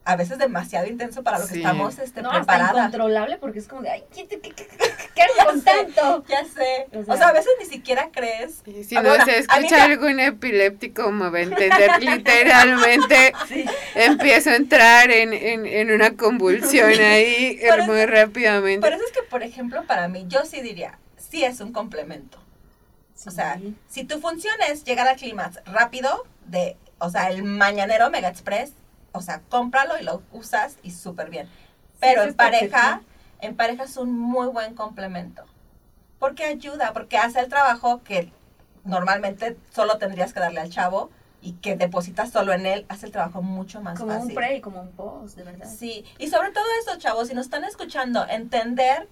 [0.05, 1.59] a veces demasiado intenso para lo que Sí.
[1.59, 2.77] estamos este, No, hasta preparadas.
[2.77, 4.65] incontrolable porque es como de, ay, ¿qué, qué, qué, qué,
[5.13, 6.23] qué hago con tanto?
[6.29, 6.87] Ya sé.
[6.93, 8.61] O O sea- a veces ni siquiera crees.
[8.65, 13.33] Y si Ah, no se escucha algún epiléptico, me va a entender literalmente.
[13.49, 13.65] Sí.
[13.95, 18.87] Empiezo a entrar en, en, en una convulsión ahí Por muy rápidamente.
[18.87, 22.39] Por eso es que, por ejemplo, para mí, yo sí diría, sí es un complemento.
[23.25, 28.09] O sea, si tu función es llegar al clímax rápido, de, o sea, el mañanero
[28.09, 28.73] Mega Express,
[29.11, 31.49] o sea, cómpralo y lo usas y súper bien.
[31.99, 33.01] Pero en pareja,
[33.41, 35.43] en pareja es un muy buen complemento.
[36.19, 38.31] Porque ayuda, porque hace el trabajo que
[38.83, 41.09] normalmente solo tendrías que darle al chavo
[41.41, 44.29] y que depositas solo en él, hace el trabajo mucho más como fácil.
[44.29, 45.67] un pre y como un post, de verdad.
[45.67, 49.07] Sí, y sobre todo eso, chavos, si nos están escuchando, entender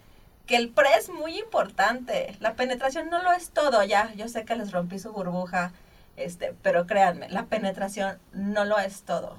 [0.46, 2.36] que el pre es muy importante.
[2.40, 4.14] La penetración no lo es todo, ya.
[4.16, 5.72] Yo sé que les rompí su burbuja,
[6.18, 9.38] este, pero créanme, la penetración no lo es todo.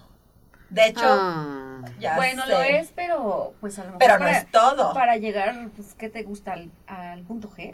[0.71, 1.83] De hecho, Ah.
[2.01, 4.95] ya bueno, sé, lo es, pero pues a lo mejor pero no para, es todo.
[4.95, 6.55] para llegar, pues, ¿qué te gusta?
[6.55, 7.73] Al, al punto G.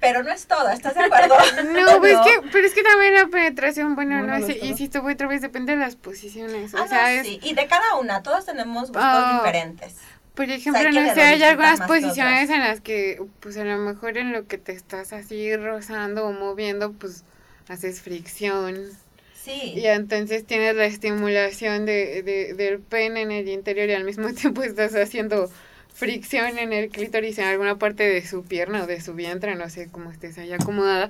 [0.00, 1.34] Pero no es todo, ¿estás de acuerdo?
[1.64, 2.24] No, pues No.
[2.24, 4.68] que, pero es que también la penetración, bueno, Bueno, no sé, es todo.
[4.68, 6.74] insisto, otra vez depende de las posiciones.
[6.74, 7.40] O Ah, sea, no, es, sí.
[7.42, 9.40] Y de cada una, todos tenemos gustos Ah.
[9.42, 9.96] diferentes.
[10.34, 13.78] por ejemplo, hay quienes no sé, hay algunas posiciones en las que, pues a lo
[13.78, 17.24] mejor en lo que te estás así rozando o moviendo, pues
[17.68, 18.90] haces fricción.
[19.34, 19.74] Sí.
[19.76, 24.32] Y entonces tienes la estimulación de, de- del pene en el interior y al mismo
[24.34, 25.50] tiempo estás haciendo
[25.92, 29.68] fricción en el clítoris en alguna parte de su pierna o de su vientre, no
[29.70, 31.08] sé cómo estés ahí acomodada.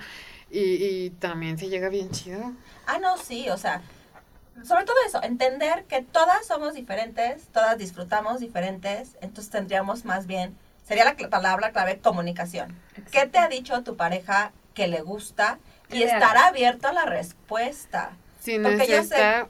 [0.51, 2.53] Y, y también se llega bien chido.
[2.87, 3.83] Ah, no, sí, o sea,
[4.63, 10.55] sobre todo eso, entender que todas somos diferentes, todas disfrutamos diferentes, entonces tendríamos más bien,
[10.87, 12.75] sería la palabra clave comunicación.
[13.11, 15.59] ¿Qué te ha dicho tu pareja que le gusta?
[15.91, 18.13] Y Que estar abierto a la respuesta.
[18.59, 19.49] No Porque yo sé- está...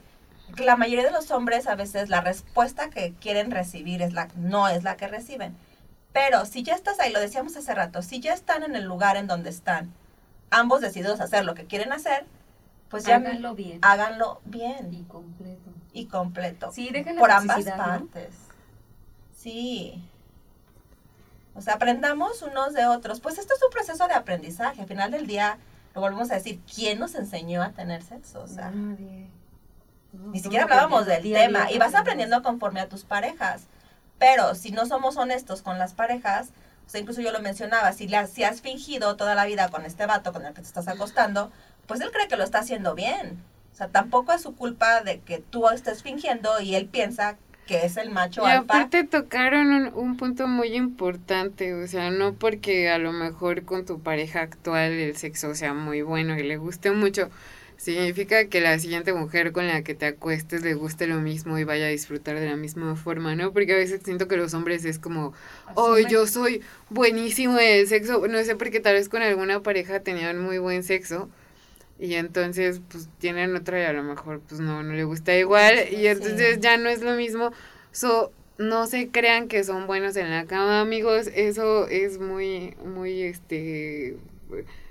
[0.57, 4.67] La mayoría de los hombres a veces la respuesta que quieren recibir es la, no
[4.69, 5.55] es la que reciben.
[6.13, 9.17] Pero si ya estás ahí, lo decíamos hace rato, si ya están en el lugar
[9.17, 9.91] en donde están,
[10.51, 12.25] ambos decididos a hacer lo que quieren hacer,
[12.89, 15.71] pues ya Háganlo bien háganlo bien y completo.
[15.91, 16.71] y completo.
[16.71, 18.29] Sí, dejen la por ambas partes.
[19.35, 20.01] Sí.
[21.55, 23.19] O sea, aprendamos unos de otros.
[23.19, 24.81] Pues esto es un proceso de aprendizaje.
[24.81, 25.57] Al final del día,
[25.95, 28.41] lo volvemos a decir, ¿quién nos enseñó a tener sexo?
[28.43, 29.29] O sea, Nadie.
[30.11, 31.65] No, ni siquiera hablábamos del día tema.
[31.65, 33.63] día, Y vas aprendiendo conforme a tus parejas.
[34.19, 36.49] Pero si no somos honestos con las parejas,
[36.85, 39.85] o sea, incluso yo lo mencionaba, si, la, si has fingido toda la vida con
[39.85, 41.51] este vato con el que te estás acostando,
[41.87, 43.43] pues él cree que lo está haciendo bien.
[43.73, 47.85] O sea, tampoco es su culpa de que tú estés fingiendo y él piensa que
[47.85, 48.53] es el macho Y alfa.
[48.53, 53.85] aparte tocaron un, un punto muy importante, o sea, no porque a lo mejor con
[53.85, 57.29] tu pareja actual el sexo sea muy bueno y le guste mucho,
[57.77, 61.63] significa que la siguiente mujer con la que te acuestes le guste lo mismo y
[61.63, 63.53] vaya a disfrutar de la misma forma, ¿no?
[63.53, 65.33] Porque a veces siento que los hombres es como,
[65.75, 70.01] oh, yo soy buenísimo en el sexo, no sé, porque tal vez con alguna pareja
[70.01, 71.29] tenían muy buen sexo.
[71.97, 75.75] Y entonces, pues, tienen otra y a lo mejor, pues, no, no le gusta igual.
[75.91, 76.07] Y Sí.
[76.07, 77.51] entonces ya no es lo mismo.
[77.91, 81.27] So, no se crean que son buenos en la cama, amigos.
[81.33, 84.17] Eso es muy, muy, este,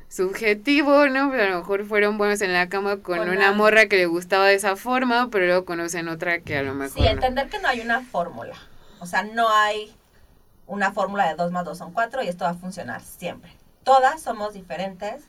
[0.08, 1.30] subjetivo, ¿no?
[1.30, 4.46] Pero a lo mejor fueron buenos en la cama con, una morra que le gustaba
[4.46, 7.10] de esa forma, pero luego conocen otra que a lo mejor Sí, no.
[7.10, 8.54] entender que no hay una fórmula.
[9.00, 9.94] O sea, no hay
[10.66, 13.50] una fórmula de 2 más 2 son 4 y esto va a funcionar siempre.
[13.82, 15.24] Todas somos diferentes.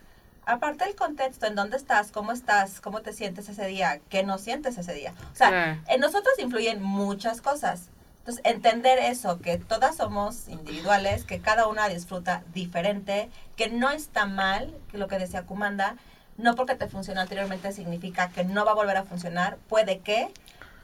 [0.46, 4.38] Aparte del contexto, en dónde estás, cómo estás, cómo te sientes ese día, qué no
[4.38, 5.14] sientes ese día.
[5.34, 7.89] O sea, en nosotros influyen muchas cosas.
[8.20, 14.26] Entonces, entender eso, que todas somos individuales, que cada una disfruta diferente, que no está
[14.26, 15.96] mal, que lo que decía Kumanda,
[16.38, 19.58] no porque te funcionó anteriormente significa que no va a volver a funcionar.
[19.68, 20.32] Puede que,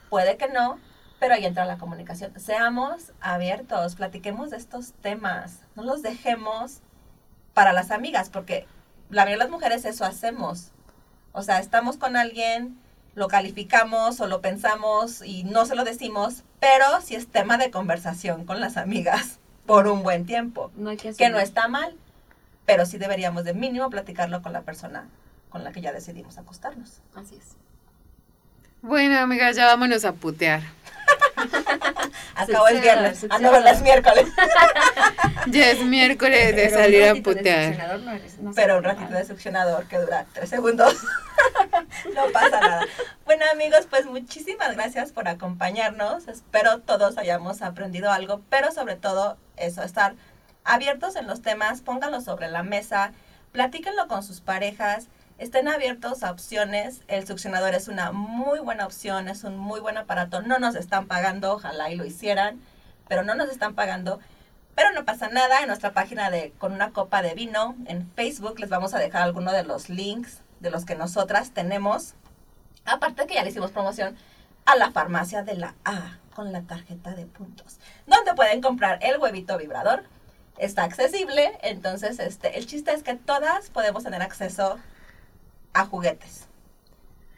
[0.09, 0.79] puede que no,
[1.19, 2.31] pero ahí entra la comunicación.
[2.39, 6.79] Seamos abiertos, platiquemos de estos temas, no los dejemos
[7.53, 8.65] para las amigas, porque
[9.11, 10.71] la mayoría de las mujeres eso hacemos.
[11.33, 12.77] O sea, estamos con alguien,
[13.15, 17.71] lo calificamos o lo pensamos y no se lo decimos, pero si es tema de
[17.71, 21.95] conversación con las amigas por un buen tiempo, No hay que que no está mal,
[22.65, 25.07] pero sí deberíamos de mínimo platicarlo con la persona
[25.49, 27.01] con la que ya decidimos acostarnos.
[27.13, 27.57] Así es.
[28.81, 30.61] Bueno, amigas, ya vámonos a putear.
[32.43, 34.27] Acabó el viernes, ah, no, es miércoles,
[35.47, 37.65] Ya es miércoles de salir a putear.
[37.73, 39.19] succionador no eres- no pero un ratito mal.
[39.19, 40.95] de succionador que dura tres segundos.
[42.15, 42.85] no pasa nada.
[43.25, 46.27] Bueno amigos, pues muchísimas gracias por acompañarnos.
[46.27, 50.13] Espero todos hayamos aprendido algo, pero sobre todo eso, estar
[50.63, 53.11] abiertos en los temas, pónganlo sobre la mesa,
[53.51, 55.07] platíquenlo con sus parejas,
[55.41, 57.01] estén abiertos a opciones.
[57.07, 60.43] El succionador es una muy buena opción, es un muy buen aparato.
[60.43, 62.61] No nos están pagando, ojalá y lo hicieran,
[63.07, 64.19] pero no nos están pagando.
[64.75, 68.59] Pero no pasa nada, en nuestra página de Con una copa de vino, en Facebook,
[68.59, 72.13] les vamos a dejar alguno de los links de los que nosotras tenemos.
[72.85, 74.15] Aparte que ya le hicimos promoción
[74.65, 79.17] a la farmacia de la A con la tarjeta de puntos, donde pueden comprar el
[79.17, 80.03] huevito vibrador.
[80.59, 84.79] Está accesible, entonces este, el chiste es que todas podemos tener acceso
[85.73, 86.47] a juguetes.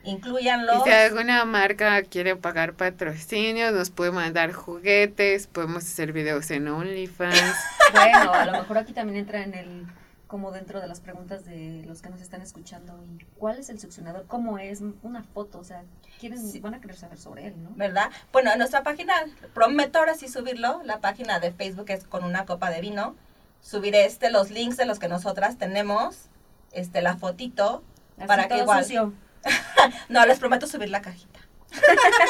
[0.03, 0.81] Incluyanlos.
[0.81, 6.67] Y si alguna marca quiere pagar patrocinios, nos puede mandar juguetes, podemos hacer videos en
[6.67, 7.39] OnlyFans.
[7.93, 9.86] Bueno, a lo mejor aquí también entra en el
[10.25, 13.79] como dentro de las preguntas de los que nos están escuchando y cuál es el
[13.79, 15.84] succionador, cómo es una foto, o sea,
[16.19, 16.59] quieren Sí.
[16.59, 17.69] van a querer saber sobre él, ¿no?
[17.75, 18.09] ¿verdad?
[18.31, 19.13] Bueno, en nuestra página,
[19.53, 23.15] prometo ahora sí subirlo, la página de Facebook es con una copa de vino.
[23.61, 26.29] Subiré este, los links de los que nosotras tenemos,
[26.71, 27.84] este, la fotito,
[28.18, 29.14] Así para que igual- sucio.
[30.09, 31.39] No, les prometo subir la cajita.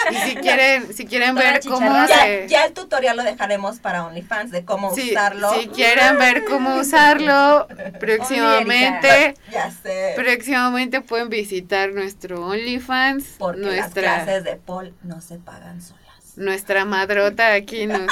[0.10, 1.92] Y si quieren, si quieren Toda ver cómo.
[2.08, 2.48] Ya, se...
[2.48, 5.54] ya el tutorial lo dejaremos para OnlyFans de cómo usarlo.
[5.60, 7.68] si quieren ver cómo usarlo,
[8.00, 10.14] próximamente, Ya sé.
[10.16, 16.04] próximamente pueden visitar nuestro OnlyFans, Porque las clases de Paul no se pagan solas.
[16.38, 18.08] nuestra madrota aquí nos,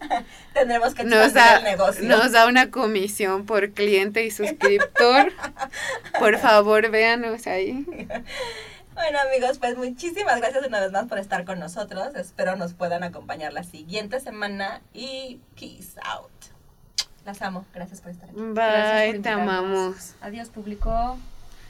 [0.54, 2.04] Tendremos que nos da, el negocio.
[2.08, 5.32] nos da una comisión por cliente y suscriptor.
[6.18, 7.84] Por favor, véanos ahí.
[8.94, 12.14] Bueno amigos, pues muchísimas gracias una vez más por estar con nosotros.
[12.14, 16.30] Espero nos puedan acompañar la siguiente semana y peace out.
[17.26, 17.66] Las amo.
[17.74, 18.38] Gracias por estar aquí.
[18.38, 20.14] Bye, por te amamos.
[20.20, 21.18] Adiós, público.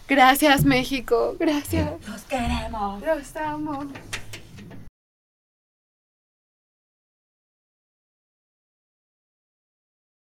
[0.07, 1.35] Gracias, México.
[1.41, 1.91] Gracias.
[2.07, 3.03] Los queremos.
[3.03, 3.87] Los amo.